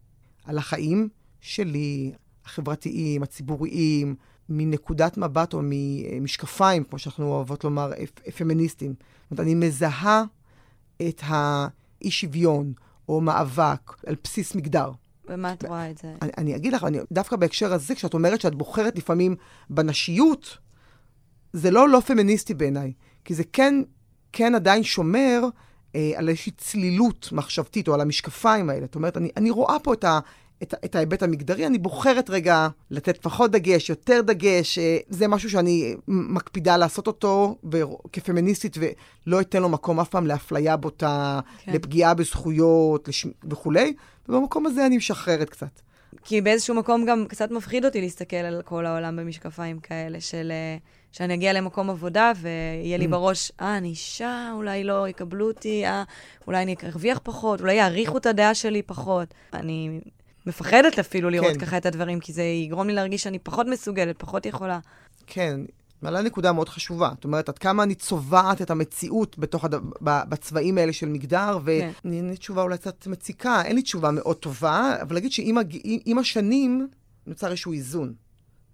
על 0.45 0.57
החיים 0.57 1.09
שלי, 1.41 2.11
החברתיים, 2.45 3.23
הציבוריים, 3.23 4.15
מנקודת 4.49 5.17
מבט 5.17 5.53
או 5.53 5.61
ממשקפיים, 5.63 6.83
כמו 6.83 6.99
שאנחנו 6.99 7.25
אוהבות 7.25 7.63
לומר, 7.63 7.91
פמיניסטים. 8.37 8.93
זאת 8.93 9.31
אומרת, 9.31 9.39
אני 9.39 9.55
מזהה 9.55 10.23
את 11.07 11.21
האי-שוויון 12.03 12.73
או 13.09 13.21
מאבק 13.21 14.05
על 14.05 14.15
בסיס 14.23 14.55
מגדר. 14.55 14.91
ומה 15.29 15.53
את 15.53 15.65
רואה 15.65 15.89
את 15.89 15.97
זה? 15.97 16.13
אני, 16.21 16.31
אני 16.37 16.55
אגיד 16.55 16.73
לך, 16.73 16.83
אני, 16.83 16.97
דווקא 17.11 17.35
בהקשר 17.35 17.73
הזה, 17.73 17.95
כשאת 17.95 18.13
אומרת 18.13 18.41
שאת 18.41 18.55
בוחרת 18.55 18.97
לפעמים 18.97 19.35
בנשיות, 19.69 20.57
זה 21.53 21.71
לא 21.71 21.89
לא 21.89 21.99
פמיניסטי 21.99 22.53
בעיניי, 22.53 22.93
כי 23.25 23.33
זה 23.33 23.43
כן, 23.53 23.81
כן 24.31 24.55
עדיין 24.55 24.83
שומר 24.83 25.41
אה, 25.95 26.11
על 26.15 26.29
איזושהי 26.29 26.51
צלילות 26.51 27.29
מחשבתית, 27.31 27.87
או 27.87 27.93
על 27.93 28.01
המשקפיים 28.01 28.69
האלה. 28.69 28.85
זאת 28.85 28.95
אומרת, 28.95 29.17
אני, 29.17 29.29
אני 29.37 29.49
רואה 29.49 29.79
פה 29.79 29.93
את, 29.93 30.03
ה, 30.03 30.19
את, 30.63 30.73
את 30.85 30.95
ההיבט 30.95 31.23
המגדרי, 31.23 31.67
אני 31.67 31.77
בוחרת 31.77 32.29
רגע 32.29 32.67
לתת 32.91 33.17
פחות 33.17 33.51
דגש, 33.51 33.89
יותר 33.89 34.21
דגש, 34.21 34.79
אה, 34.79 34.97
זה 35.09 35.27
משהו 35.27 35.49
שאני 35.49 35.95
מקפידה 36.07 36.77
לעשות 36.77 37.07
אותו 37.07 37.55
כפמיניסטית, 38.13 38.77
ולא 38.77 39.41
אתן 39.41 39.61
לו 39.61 39.69
מקום 39.69 39.99
אף 39.99 40.09
פעם 40.09 40.27
לאפליה 40.27 40.77
בוטה, 40.77 41.39
כן. 41.63 41.73
לפגיעה 41.73 42.13
בזכויות 42.13 43.07
לש... 43.07 43.25
וכולי, 43.49 43.93
ובמקום 44.29 44.65
הזה 44.65 44.85
אני 44.85 44.97
משחררת 44.97 45.49
קצת. 45.49 45.81
כי 46.23 46.41
באיזשהו 46.41 46.75
מקום 46.75 47.05
גם 47.05 47.25
קצת 47.27 47.51
מפחיד 47.51 47.85
אותי 47.85 48.01
להסתכל 48.01 48.35
על 48.35 48.61
כל 48.65 48.85
העולם 48.85 49.15
במשקפיים 49.15 49.79
כאלה, 49.79 50.21
של... 50.21 50.51
אה, 50.51 50.77
שאני 51.13 51.33
אגיע 51.33 51.53
למקום 51.53 51.89
עבודה 51.89 52.31
ויהיה 52.35 52.97
לי 52.97 53.05
mm. 53.05 53.09
בראש, 53.09 53.51
אה, 53.61 53.77
אני 53.77 53.87
אישה, 53.87 54.51
אולי 54.53 54.83
לא 54.83 55.07
יקבלו 55.07 55.47
אותי, 55.47 55.85
אה, 55.85 56.03
אולי 56.47 56.63
אני 56.63 56.75
ארוויח 56.83 57.19
פחות, 57.23 57.61
אולי 57.61 57.73
יעריכו 57.73 58.17
את 58.17 58.25
הדעה 58.25 58.53
שלי 58.53 58.81
פחות. 58.81 59.33
אני 59.53 59.99
מפחדת 60.45 60.99
אפילו 60.99 61.29
לראות 61.29 61.53
כן. 61.53 61.59
ככה 61.59 61.77
את 61.77 61.85
הדברים, 61.85 62.19
כי 62.19 62.33
זה 62.33 62.43
יגרום 62.43 62.87
לי 62.87 62.93
להרגיש 62.93 63.23
שאני 63.23 63.39
פחות 63.39 63.67
מסוגלת, 63.67 64.15
פחות 64.19 64.45
יכולה. 64.45 64.79
כן, 65.27 65.59
מעלה 66.01 66.21
נקודה 66.21 66.53
מאוד 66.53 66.69
חשובה. 66.69 67.09
זאת 67.15 67.23
אומרת, 67.23 67.49
עד 67.49 67.57
כמה 67.57 67.83
אני 67.83 67.95
צובעת 67.95 68.61
את 68.61 68.71
המציאות 68.71 69.39
בתוך 69.39 69.65
הד... 69.65 69.75
בצבעים 70.01 70.77
האלה 70.77 70.93
של 70.93 71.09
מגדר, 71.09 71.59
ואין 71.63 71.91
כן. 72.03 72.09
לי 72.09 72.37
תשובה 72.37 72.61
אולי 72.61 72.77
קצת 72.77 73.07
מציקה, 73.07 73.61
אין 73.65 73.75
לי 73.75 73.81
תשובה 73.81 74.11
מאוד 74.11 74.35
טובה, 74.35 74.95
אבל 75.01 75.15
להגיד 75.15 75.31
שעם. 75.31 75.57
השנים 76.19 76.87
נוצר 77.27 77.47
איזשהו 77.47 77.73
איזון. 77.73 78.13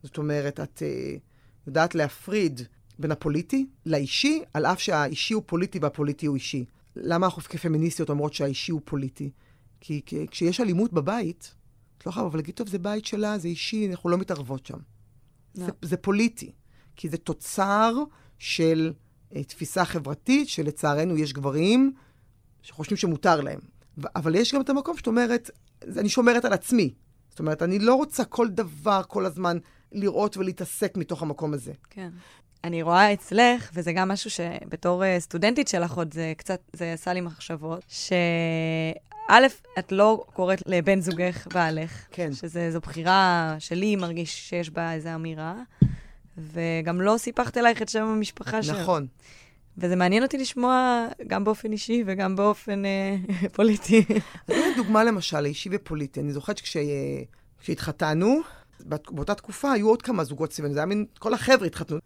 זאת 0.03 0.17
אומרת, 0.17 0.59
את 0.59 0.77
uh, 0.77 1.19
יודעת 1.67 1.95
להפריד 1.95 2.61
בין 2.99 3.11
הפוליטי 3.11 3.67
לאישי, 3.85 4.43
על 4.53 4.65
אף 4.65 4.79
שהאישי 4.79 5.33
הוא 5.33 5.43
פוליטי 5.45 5.79
והפוליטי 5.79 6.25
הוא 6.25 6.35
אישי. 6.35 6.65
למה 6.95 7.25
אנחנו 7.25 7.41
כפמיניסטיות 7.41 8.09
אומרות 8.09 8.33
שהאישי 8.33 8.71
הוא 8.71 8.81
פוליטי? 8.85 9.29
כי, 9.81 10.01
כי 10.05 10.27
כשיש 10.31 10.61
אלימות 10.61 10.93
בבית, 10.93 11.55
את 11.99 12.05
לא 12.05 12.11
חייבה 12.11 12.37
להגיד, 12.37 12.55
טוב, 12.55 12.69
זה 12.69 12.79
בית 12.79 13.05
שלה, 13.05 13.37
זה 13.37 13.47
אישי, 13.47 13.89
אנחנו 13.91 14.09
לא 14.09 14.17
מתערבות 14.17 14.65
שם. 14.65 14.77
לא. 15.55 15.65
זה, 15.65 15.71
זה 15.81 15.97
פוליטי, 15.97 16.51
כי 16.95 17.09
זה 17.09 17.17
תוצר 17.17 17.93
של 18.37 18.93
uh, 19.31 19.43
תפיסה 19.47 19.85
חברתית, 19.85 20.49
שלצערנו 20.49 21.17
יש 21.17 21.33
גברים 21.33 21.93
שחושבים 22.61 22.97
שמותר 22.97 23.41
להם. 23.41 23.59
אבל 24.15 24.35
יש 24.35 24.53
גם 24.53 24.61
את 24.61 24.69
המקום 24.69 24.97
שאת 24.97 25.07
אומרת, 25.07 25.49
אני 25.97 26.09
שומרת 26.09 26.45
על 26.45 26.53
עצמי. 26.53 26.93
זאת 27.29 27.39
אומרת, 27.39 27.63
אני 27.63 27.79
לא 27.79 27.95
רוצה 27.95 28.25
כל 28.25 28.47
דבר, 28.47 29.01
כל 29.07 29.25
הזמן, 29.25 29.57
לראות 29.91 30.37
ולהתעסק 30.37 30.97
מתוך 30.97 31.21
המקום 31.21 31.53
הזה. 31.53 31.73
כן. 31.89 32.09
אני 32.63 32.81
רואה 32.81 33.13
אצלך, 33.13 33.69
וזה 33.73 33.93
גם 33.93 34.07
משהו 34.07 34.29
שבתור 34.29 35.03
uh, 35.03 35.05
סטודנטית 35.19 35.67
שלך 35.67 35.93
עוד 35.93 36.13
זה 36.13 36.33
קצת, 36.37 36.61
זה 36.73 36.93
עשה 36.93 37.13
לי 37.13 37.21
מחשבות, 37.21 37.83
שא', 39.29 39.79
את 39.79 39.91
לא 39.91 40.23
קוראת 40.33 40.63
לבן 40.65 41.01
זוגך 41.01 41.47
בעלך. 41.53 42.05
כן. 42.11 42.33
שזו 42.33 42.79
בחירה 42.79 43.55
שלי, 43.59 43.95
מרגיש 43.95 44.49
שיש 44.49 44.69
בה 44.69 44.93
איזו 44.93 45.09
אמירה. 45.15 45.55
וגם 46.37 47.01
לא 47.01 47.15
סיפחת 47.17 47.57
אלייך 47.57 47.81
את 47.81 47.89
שם 47.89 48.05
המשפחה 48.05 48.63
שלך. 48.63 48.77
נכון. 48.77 49.07
וזה 49.77 49.95
מעניין 49.95 50.23
אותי 50.23 50.37
לשמוע 50.37 51.07
גם 51.27 51.43
באופן 51.43 51.71
אישי 51.71 52.03
וגם 52.05 52.35
באופן 52.35 52.85
אה, 52.85 53.15
פוליטי. 53.55 54.05
אז 54.47 54.55
הנה 54.55 54.75
דוגמה 54.77 55.03
למשל, 55.03 55.45
אישי 55.45 55.69
ופוליטי. 55.71 56.19
אני 56.19 56.33
זוכרת 56.33 56.57
שכשהתחתנו, 56.57 58.39
באותה 59.09 59.35
תקופה 59.35 59.71
היו 59.71 59.89
עוד 59.89 60.01
כמה 60.01 60.23
זוגות 60.23 60.53
סביבנו, 60.53 60.73
זה 60.73 60.79
היה 60.79 60.85
מין, 60.85 61.05
כל 61.19 61.33
החבר'ה 61.33 61.67
התחתנו. 61.67 61.97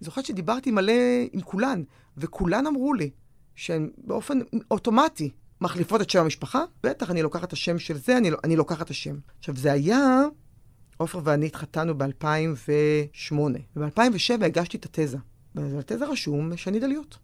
וזוכרת 0.00 0.26
שדיברתי 0.26 0.70
מלא 0.70 0.92
עם 1.32 1.40
כולן, 1.40 1.82
וכולן 2.16 2.66
אמרו 2.66 2.94
לי 2.94 3.10
שהן 3.54 3.90
באופן 3.98 4.38
אוטומטי 4.70 5.30
מחליפות 5.62 6.00
את 6.00 6.10
שם 6.10 6.20
המשפחה, 6.20 6.64
בטח, 6.82 7.10
אני 7.10 7.22
לוקחת 7.22 7.48
את 7.48 7.52
השם 7.52 7.78
של 7.78 7.98
זה, 7.98 8.18
אני, 8.18 8.30
לא, 8.30 8.38
אני 8.44 8.56
לוקחת 8.56 8.82
את 8.82 8.90
השם. 8.90 9.16
עכשיו, 9.38 9.56
זה 9.56 9.72
היה, 9.72 10.22
עופר 10.96 11.20
ואני 11.24 11.46
התחתנו 11.46 11.98
ב-2008, 11.98 13.34
וב-2007 13.76 14.44
הגשתי 14.44 14.76
את 14.76 14.84
התזה. 14.84 15.18
ובתזה 15.54 16.06
רשום 16.06 16.56
שאני 16.56 16.80
דליות. 16.80 17.18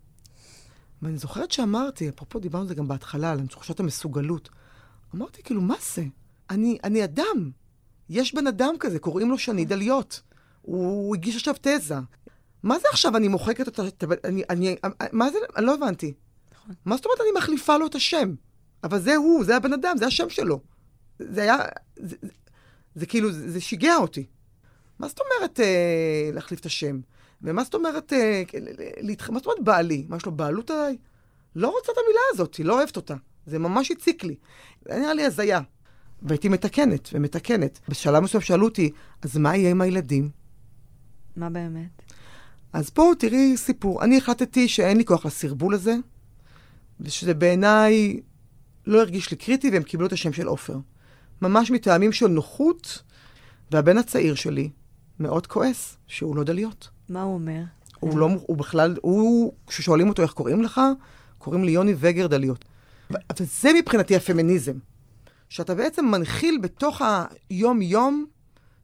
ואני 1.02 1.18
זוכרת 1.18 1.52
שאמרתי, 1.52 2.08
אפרופו 2.08 2.38
דיברנו 2.38 2.62
על 2.62 2.68
זה 2.68 2.74
גם 2.74 2.88
בהתחלה, 2.88 3.32
על 3.32 3.46
תחושת 3.46 3.80
המסוגלות. 3.80 4.48
אמרתי, 5.14 5.42
כאילו, 5.42 5.60
מה 5.60 5.74
זה? 5.94 6.04
אני, 6.50 6.78
אני 6.84 7.04
אדם. 7.04 7.50
יש 8.08 8.34
בן 8.34 8.46
אדם 8.46 8.74
כזה, 8.80 8.98
קוראים 8.98 9.30
לו 9.30 9.38
שני 9.38 9.64
דליות. 9.64 10.22
הוא 10.62 11.16
הגיש 11.16 11.36
עכשיו 11.36 11.54
תזה. 11.60 11.94
מה 12.62 12.78
זה 12.78 12.84
עכשיו 12.92 13.16
אני 13.16 13.28
מוחקת 13.28 13.66
אותה? 13.66 13.82
אני, 14.24 14.42
אני, 14.50 14.76
מה 15.12 15.30
זה? 15.30 15.38
אני 15.56 15.66
לא 15.66 15.74
הבנתי. 15.74 16.14
נכון. 16.68 16.82
מה 16.84 16.96
זאת 16.96 17.06
אומרת 17.06 17.20
אני 17.20 17.28
מחליפה 17.38 17.76
לו 17.76 17.86
את 17.86 17.94
השם? 17.94 18.34
אבל 18.84 19.00
זה 19.00 19.16
הוא, 19.16 19.44
זה 19.44 19.56
הבן 19.56 19.72
אדם, 19.72 19.96
זה 19.98 20.06
השם 20.06 20.28
שלו. 20.28 20.60
זה 21.18 21.42
היה... 21.42 21.56
זה, 21.96 22.16
זה, 22.22 22.28
זה 22.94 23.06
כאילו, 23.06 23.32
זה, 23.32 23.50
זה 23.50 23.60
שיגע 23.60 23.96
אותי. 23.96 24.26
מה 24.98 25.08
זאת 25.08 25.18
אומרת 25.20 25.60
אה, 25.60 26.30
להחליף 26.32 26.60
את 26.60 26.66
השם? 26.66 27.00
ומה 27.42 27.64
זאת 27.64 27.74
אומרת, 27.74 28.12
אה, 28.12 28.42
להתח... 29.00 29.30
מה 29.30 29.38
זאת 29.38 29.46
אומרת 29.46 29.60
בעלי? 29.64 30.06
מה, 30.08 30.16
יש 30.16 30.26
לו 30.26 30.32
בעלות 30.32 30.70
עליי? 30.70 30.96
לא 31.56 31.68
רוצה 31.68 31.92
את 31.92 31.96
המילה 32.04 32.20
הזאת, 32.32 32.54
היא 32.54 32.66
לא 32.66 32.78
אוהבת 32.78 32.96
אותה. 32.96 33.14
זה 33.46 33.58
ממש 33.58 33.90
הציק 33.90 34.24
לי. 34.24 34.36
זה 34.84 34.98
נראה 34.98 35.14
לי 35.14 35.24
הזיה. 35.24 35.60
והייתי 36.22 36.48
מתקנת 36.48 37.08
ומתקנת. 37.12 37.80
בשלב 37.88 38.22
מסוים 38.22 38.42
שאלו 38.42 38.64
אותי, 38.64 38.90
אז 39.22 39.36
מה 39.36 39.56
יהיה 39.56 39.70
עם 39.70 39.80
הילדים? 39.80 40.30
מה 41.36 41.50
באמת? 41.50 42.02
אז 42.72 42.90
פה 42.90 43.12
תראי 43.18 43.56
סיפור. 43.56 44.04
אני 44.04 44.18
החלטתי 44.18 44.68
שאין 44.68 44.96
לי 44.96 45.04
כוח 45.04 45.26
לסרבול 45.26 45.74
הזה, 45.74 45.94
ושזה 47.00 47.34
בעיניי 47.34 48.20
לא 48.86 49.00
הרגיש 49.00 49.30
לי 49.30 49.36
קריטי, 49.36 49.70
והם 49.70 49.82
קיבלו 49.82 50.06
את 50.06 50.12
השם 50.12 50.32
של 50.32 50.46
עופר. 50.46 50.78
ממש 51.42 51.70
מטעמים 51.70 52.12
של 52.12 52.26
נוחות, 52.26 53.02
והבן 53.70 53.98
הצעיר 53.98 54.34
שלי 54.34 54.70
מאוד 55.20 55.46
כועס 55.46 55.96
שהוא 56.06 56.36
לא 56.36 56.44
דליות. 56.44 56.88
מה 57.08 57.22
הוא 57.22 57.34
אומר? 57.34 57.62
הוא 58.00 58.18
לא, 58.18 58.28
הוא 58.46 58.56
בכלל, 58.56 58.96
הוא, 59.02 59.52
כששואלים 59.66 60.08
אותו 60.08 60.22
איך 60.22 60.32
קוראים 60.32 60.62
לך, 60.62 60.80
קוראים 61.38 61.64
לי 61.64 61.70
יוני 61.70 61.94
וגר 61.98 62.26
דליות. 62.26 62.64
וזה 63.38 63.70
מבחינתי 63.78 64.16
הפמיניזם. 64.16 64.78
שאתה 65.48 65.74
בעצם 65.74 66.06
מנחיל 66.06 66.58
בתוך 66.62 67.02
היום-יום 67.50 68.26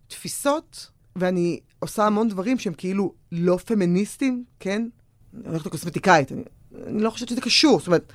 תפיסות, 0.09 0.91
ואני 1.17 1.61
עושה 1.79 2.07
המון 2.07 2.29
דברים 2.29 2.59
שהם 2.59 2.73
כאילו 2.73 3.15
לא 3.33 3.59
פמיניסטים, 3.65 4.45
כן? 4.61 4.89
אני 5.35 5.49
הולכת 5.49 5.67
לקוסמטיקאית, 5.67 6.33
אני, 6.33 6.43
אני 6.87 7.03
לא 7.03 7.11
חושבת 7.11 7.29
שזה 7.29 7.41
קשור. 7.41 7.79
זאת 7.79 7.87
אומרת, 7.87 8.13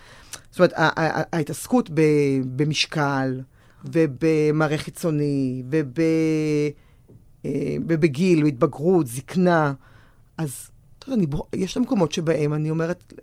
זאת 0.52 0.60
אומרת 0.60 0.74
ההתעסקות 1.34 1.90
במשקל, 2.56 3.42
ובמראה 3.86 4.78
חיצוני, 4.78 5.64
אה, 7.46 7.76
ובגיל, 7.88 8.44
בהתבגרות, 8.44 9.08
זקנה, 9.08 9.74
אז 10.38 10.70
אתה 11.00 11.10
יודע, 11.10 11.38
יש 11.56 11.72
את 11.72 11.78
המקומות 11.78 12.12
שבהם 12.12 12.54
אני 12.54 12.70
אומרת, 12.70 13.14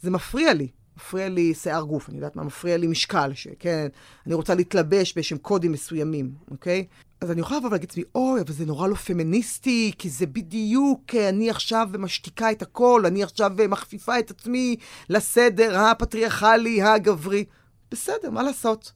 זה 0.00 0.10
מפריע 0.10 0.54
לי. 0.54 0.68
מפריע 1.02 1.28
לי 1.28 1.54
שיער 1.54 1.82
גוף, 1.82 2.08
אני 2.08 2.16
יודעת 2.16 2.36
מה, 2.36 2.42
מפריע 2.42 2.76
לי 2.76 2.86
משקל, 2.86 3.30
שכן, 3.34 3.86
אני 4.26 4.34
רוצה 4.34 4.54
להתלבש 4.54 5.14
באיזשהם 5.14 5.38
קודים 5.38 5.72
מסוימים, 5.72 6.34
אוקיי? 6.50 6.86
אז 7.20 7.30
אני 7.30 7.40
יכולה 7.40 7.58
לבוא 7.58 7.68
ולהגיד 7.68 7.88
לעצמי, 7.88 8.04
אוי, 8.14 8.40
אבל 8.40 8.52
זה 8.52 8.66
נורא 8.66 8.88
לא 8.88 8.94
פמיניסטי, 8.94 9.92
כי 9.98 10.10
זה 10.10 10.26
בדיוק, 10.26 11.14
אני 11.14 11.50
עכשיו 11.50 11.88
משתיקה 11.98 12.50
את 12.50 12.62
הכל, 12.62 13.02
אני 13.06 13.22
עכשיו 13.22 13.50
מכפיפה 13.68 14.18
את 14.18 14.30
עצמי 14.30 14.76
לסדר 15.08 15.78
הפטריארכלי, 15.78 16.82
הגברי. 16.82 17.44
בסדר, 17.90 18.30
מה 18.30 18.42
לעשות? 18.42 18.92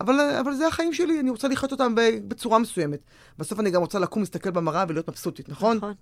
אבל, 0.00 0.20
אבל 0.40 0.54
זה 0.54 0.66
החיים 0.66 0.92
שלי, 0.92 1.20
אני 1.20 1.30
רוצה 1.30 1.48
לחיות 1.48 1.72
אותם 1.72 1.92
בצורה 2.28 2.58
מסוימת. 2.58 3.00
בסוף 3.38 3.60
אני 3.60 3.70
גם 3.70 3.80
רוצה 3.80 3.98
לקום, 3.98 4.22
להסתכל 4.22 4.50
במראה 4.50 4.84
ולהיות 4.88 5.08
מבסוטית, 5.08 5.48
נכון? 5.48 5.76
נכון. 5.76 5.94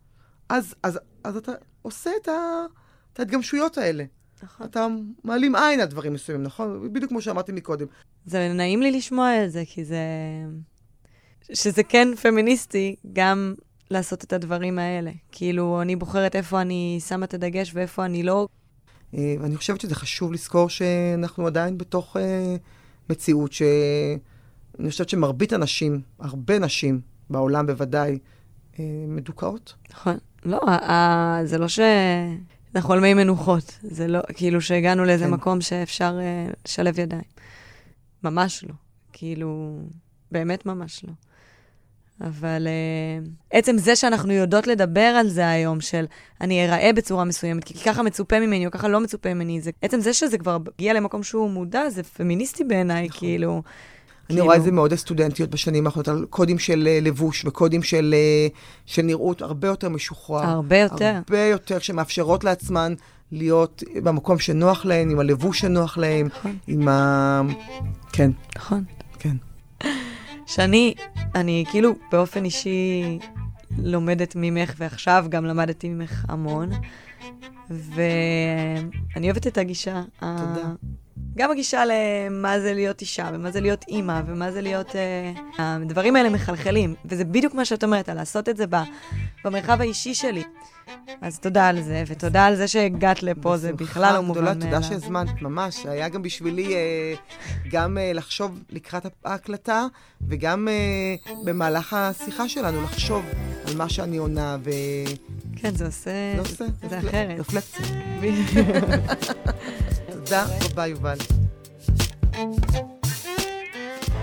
אז, 0.49 0.75
אז, 0.83 0.99
אז 1.25 1.37
אתה 1.37 1.53
עושה 1.83 2.11
את, 2.23 2.29
ה, 2.29 2.64
את 3.12 3.18
ההתגמשויות 3.18 3.79
האלה. 3.79 4.05
נכון. 4.45 4.67
אתה 4.67 4.87
מעלים 5.25 5.55
עין 5.55 5.81
על 5.81 5.87
דברים 5.87 6.13
מסוימים, 6.13 6.47
נכון? 6.47 6.93
בדיוק 6.93 7.11
כמו 7.11 7.21
שאמרתי 7.21 7.53
מקודם. 7.53 7.87
זה 8.27 8.53
נעים 8.55 8.83
לי 8.83 8.91
לשמוע 8.91 9.45
את 9.45 9.53
זה, 9.53 9.63
כי 9.67 9.85
זה... 9.85 9.99
שזה 11.53 11.83
כן 11.83 12.09
פמיניסטי, 12.23 12.97
גם 13.13 13.55
לעשות 13.91 14.25
את 14.25 14.33
הדברים 14.33 14.79
האלה. 14.79 15.11
כאילו, 15.33 15.83
אני 15.83 15.97
בוחרת 15.97 16.37
איפה 16.37 16.61
אני 16.61 16.99
שמה 17.09 17.25
את 17.25 17.35
הדגש 17.35 17.71
ואיפה 17.75 18.05
אני 18.05 18.23
לא. 18.23 18.49
אה, 19.15 19.35
ואני 19.41 19.57
חושבת 19.57 19.81
שזה 19.81 19.95
חשוב 19.95 20.33
לזכור 20.33 20.69
שאנחנו 20.69 21.47
עדיין 21.47 21.79
בתוך 21.79 22.17
uh, 22.17 22.21
מציאות 23.11 23.53
ש... 23.53 23.63
אני 24.81 24.91
חושבת 24.91 25.09
שמרבית 25.09 25.53
הנשים, 25.53 26.01
הרבה 26.19 26.59
נשים 26.59 27.01
בעולם 27.31 27.67
בוודאי, 27.67 28.19
אה, 28.79 28.85
מדוכאות. 29.09 29.75
נכון. 29.91 30.19
לא, 30.45 30.61
זה 31.45 31.59
לא 31.59 31.69
ש... 31.69 31.81
אנחנו 32.75 32.93
על 32.93 33.01
מי 33.01 33.15
מנוחות. 33.15 33.79
זה 33.83 34.09
לא, 34.09 34.21
כאילו 34.35 34.61
שהגענו 34.61 35.05
לאיזה 35.05 35.25
כן. 35.25 35.31
מקום 35.31 35.61
שאפשר 35.61 36.19
אה, 36.21 36.47
לשלב 36.67 36.99
ידיים. 36.99 37.23
ממש 38.23 38.65
לא. 38.65 38.75
כאילו, 39.13 39.79
באמת 40.33 40.67
ממש 40.67 41.05
לא. 41.05 41.13
אבל 42.21 42.67
uh, 42.67 43.29
עצם 43.51 43.79
זה 43.79 43.97
שאנחנו 43.97 44.33
יודעות 44.33 44.67
לדבר 44.67 45.01
על 45.01 45.29
זה 45.29 45.49
היום, 45.49 45.81
של 45.81 46.05
אני 46.41 46.67
אראה 46.67 46.93
בצורה 46.93 47.25
מסוימת, 47.25 47.65
כי 47.65 47.75
ככה 47.75 48.03
מצופה 48.03 48.41
ממני, 48.41 48.67
או 48.67 48.71
ככה 48.71 48.89
לא 48.89 49.01
מצופה 49.01 49.35
ממני, 49.35 49.61
זה, 49.61 49.71
עצם 49.83 50.01
זה 50.01 50.13
שזה 50.13 50.39
כבר 50.39 50.59
הגיע 50.75 50.93
למקום 50.93 51.23
שהוא 51.23 51.51
מודע, 51.51 51.91
זה 51.91 52.03
פמיניסטי 52.03 52.65
בעיניי, 52.65 53.07
נכון. 53.07 53.19
כאילו. 53.19 53.63
אני 54.31 54.37
כאילו- 54.37 54.45
רואה 54.45 54.57
את 54.57 54.63
זה 54.63 54.73
מאוד 54.73 54.93
הסטודנטיות 54.93 55.51
בשנים 55.51 55.87
האחרונות, 55.87 56.09
על 56.09 56.27
קודים 56.31 56.59
של 56.59 56.89
אה, 56.91 56.99
לבוש 57.03 57.45
וקודים 57.45 57.83
של, 57.83 58.15
אה, 58.17 58.49
של 58.87 59.03
נראות 59.03 59.43
הרבה 59.43 59.69
יותר 59.69 59.89
משוחרר. 59.89 60.47
הרבה 60.47 60.79
יותר. 60.79 61.13
הרבה 61.15 61.39
יותר, 61.39 61.79
שמאפשרות 61.79 62.45
לעצמן 62.45 62.95
להיות 63.33 63.83
במקום 64.03 64.39
שנוח 64.39 64.85
להן, 64.85 65.11
עם 65.11 65.19
הלבוש 65.19 65.61
שנוח 65.61 65.99
להן, 65.99 66.27
נכון. 66.27 66.57
עם 66.67 66.89
ה... 66.89 67.43
כן, 68.13 68.31
נכון. 68.57 68.85
כן. 69.19 69.37
שאני, 70.47 70.95
אני 71.35 71.65
כאילו 71.71 71.95
באופן 72.13 72.45
אישי 72.45 73.19
לומדת 73.79 74.33
ממך, 74.37 74.75
ועכשיו 74.79 75.27
גם 75.29 75.45
למדתי 75.45 75.89
ממך 75.89 76.25
המון, 76.29 76.71
ואני 77.71 79.27
אוהבת 79.27 79.47
את 79.47 79.59
הגישה. 79.59 80.03
תודה. 80.21 80.73
גם 81.37 81.51
הגישה 81.51 81.83
למה 81.85 82.61
זה 82.61 82.75
להיות 82.75 83.01
אישה, 83.01 83.31
ומה 83.35 83.51
זה 83.51 83.61
להיות 83.61 83.85
אימא, 83.88 84.20
ומה 84.27 84.53
זה 84.53 84.61
להיות... 84.62 84.97
אה, 84.97 85.33
הדברים 85.59 86.16
האלה 86.16 86.31
מחלחלים, 86.31 86.94
וזה 87.05 87.25
בדיוק 87.25 87.55
מה 87.55 87.64
שאת 87.64 87.85
אומרת, 87.85 88.09
על 88.09 88.16
לעשות 88.16 88.49
את 88.49 88.57
זה 88.57 88.64
ב- 88.70 88.83
במרחב 89.44 89.81
האישי 89.81 90.14
שלי. 90.14 90.42
אז 91.20 91.38
תודה 91.38 91.68
על 91.68 91.83
זה, 91.83 92.05
ותודה 92.07 92.47
על 92.47 92.57
זה 92.57 92.68
שהגעת 92.68 93.23
לפה, 93.23 93.57
זה 93.57 93.73
בכלל 93.73 94.14
לא 94.14 94.20
מובן 94.23 94.44
מאליו. 94.44 94.61
תודה 94.61 94.83
שהזמנת, 94.83 95.42
ממש. 95.42 95.87
היה 95.87 96.09
גם 96.09 96.23
בשבילי 96.23 96.75
אה, 96.75 97.14
גם 97.70 97.99
אה, 97.99 98.12
לחשוב 98.12 98.62
לקראת 98.70 99.07
ההקלטה, 99.25 99.87
וגם 100.29 100.68
אה, 100.68 101.14
במהלך 101.44 101.92
השיחה 101.92 102.49
שלנו 102.49 102.83
לחשוב 102.83 103.25
על 103.66 103.77
מה 103.77 103.88
שאני 103.88 104.16
עונה, 104.16 104.57
ו... 104.64 104.70
כן, 105.57 105.75
זה 105.75 105.87
עושה... 105.87 106.11
לא 106.37 106.42
עושה, 106.42 106.64
זה 106.90 106.99
רפל- 106.99 107.09
אחרת. 107.09 107.38
רפלקציה. 107.40 107.87
תודה 110.25 110.47
רבה, 110.61 110.87
יובל. 110.87 111.17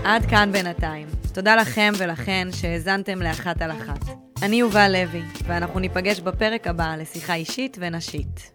עד 0.04 0.26
כאן 0.26 0.52
בינתיים. 0.52 1.08
תודה 1.34 1.56
לכם 1.56 1.92
ולכן 1.98 2.48
שהאזנתם 2.52 3.22
לאחת 3.22 3.62
על 3.62 3.70
אחת. 3.70 4.00
אני 4.42 4.56
יובל 4.56 4.92
לוי, 4.92 5.22
ואנחנו 5.46 5.80
ניפגש 5.80 6.20
בפרק 6.20 6.66
הבא 6.66 6.96
לשיחה 6.96 7.34
אישית 7.34 7.76
ונשית. 7.80 8.51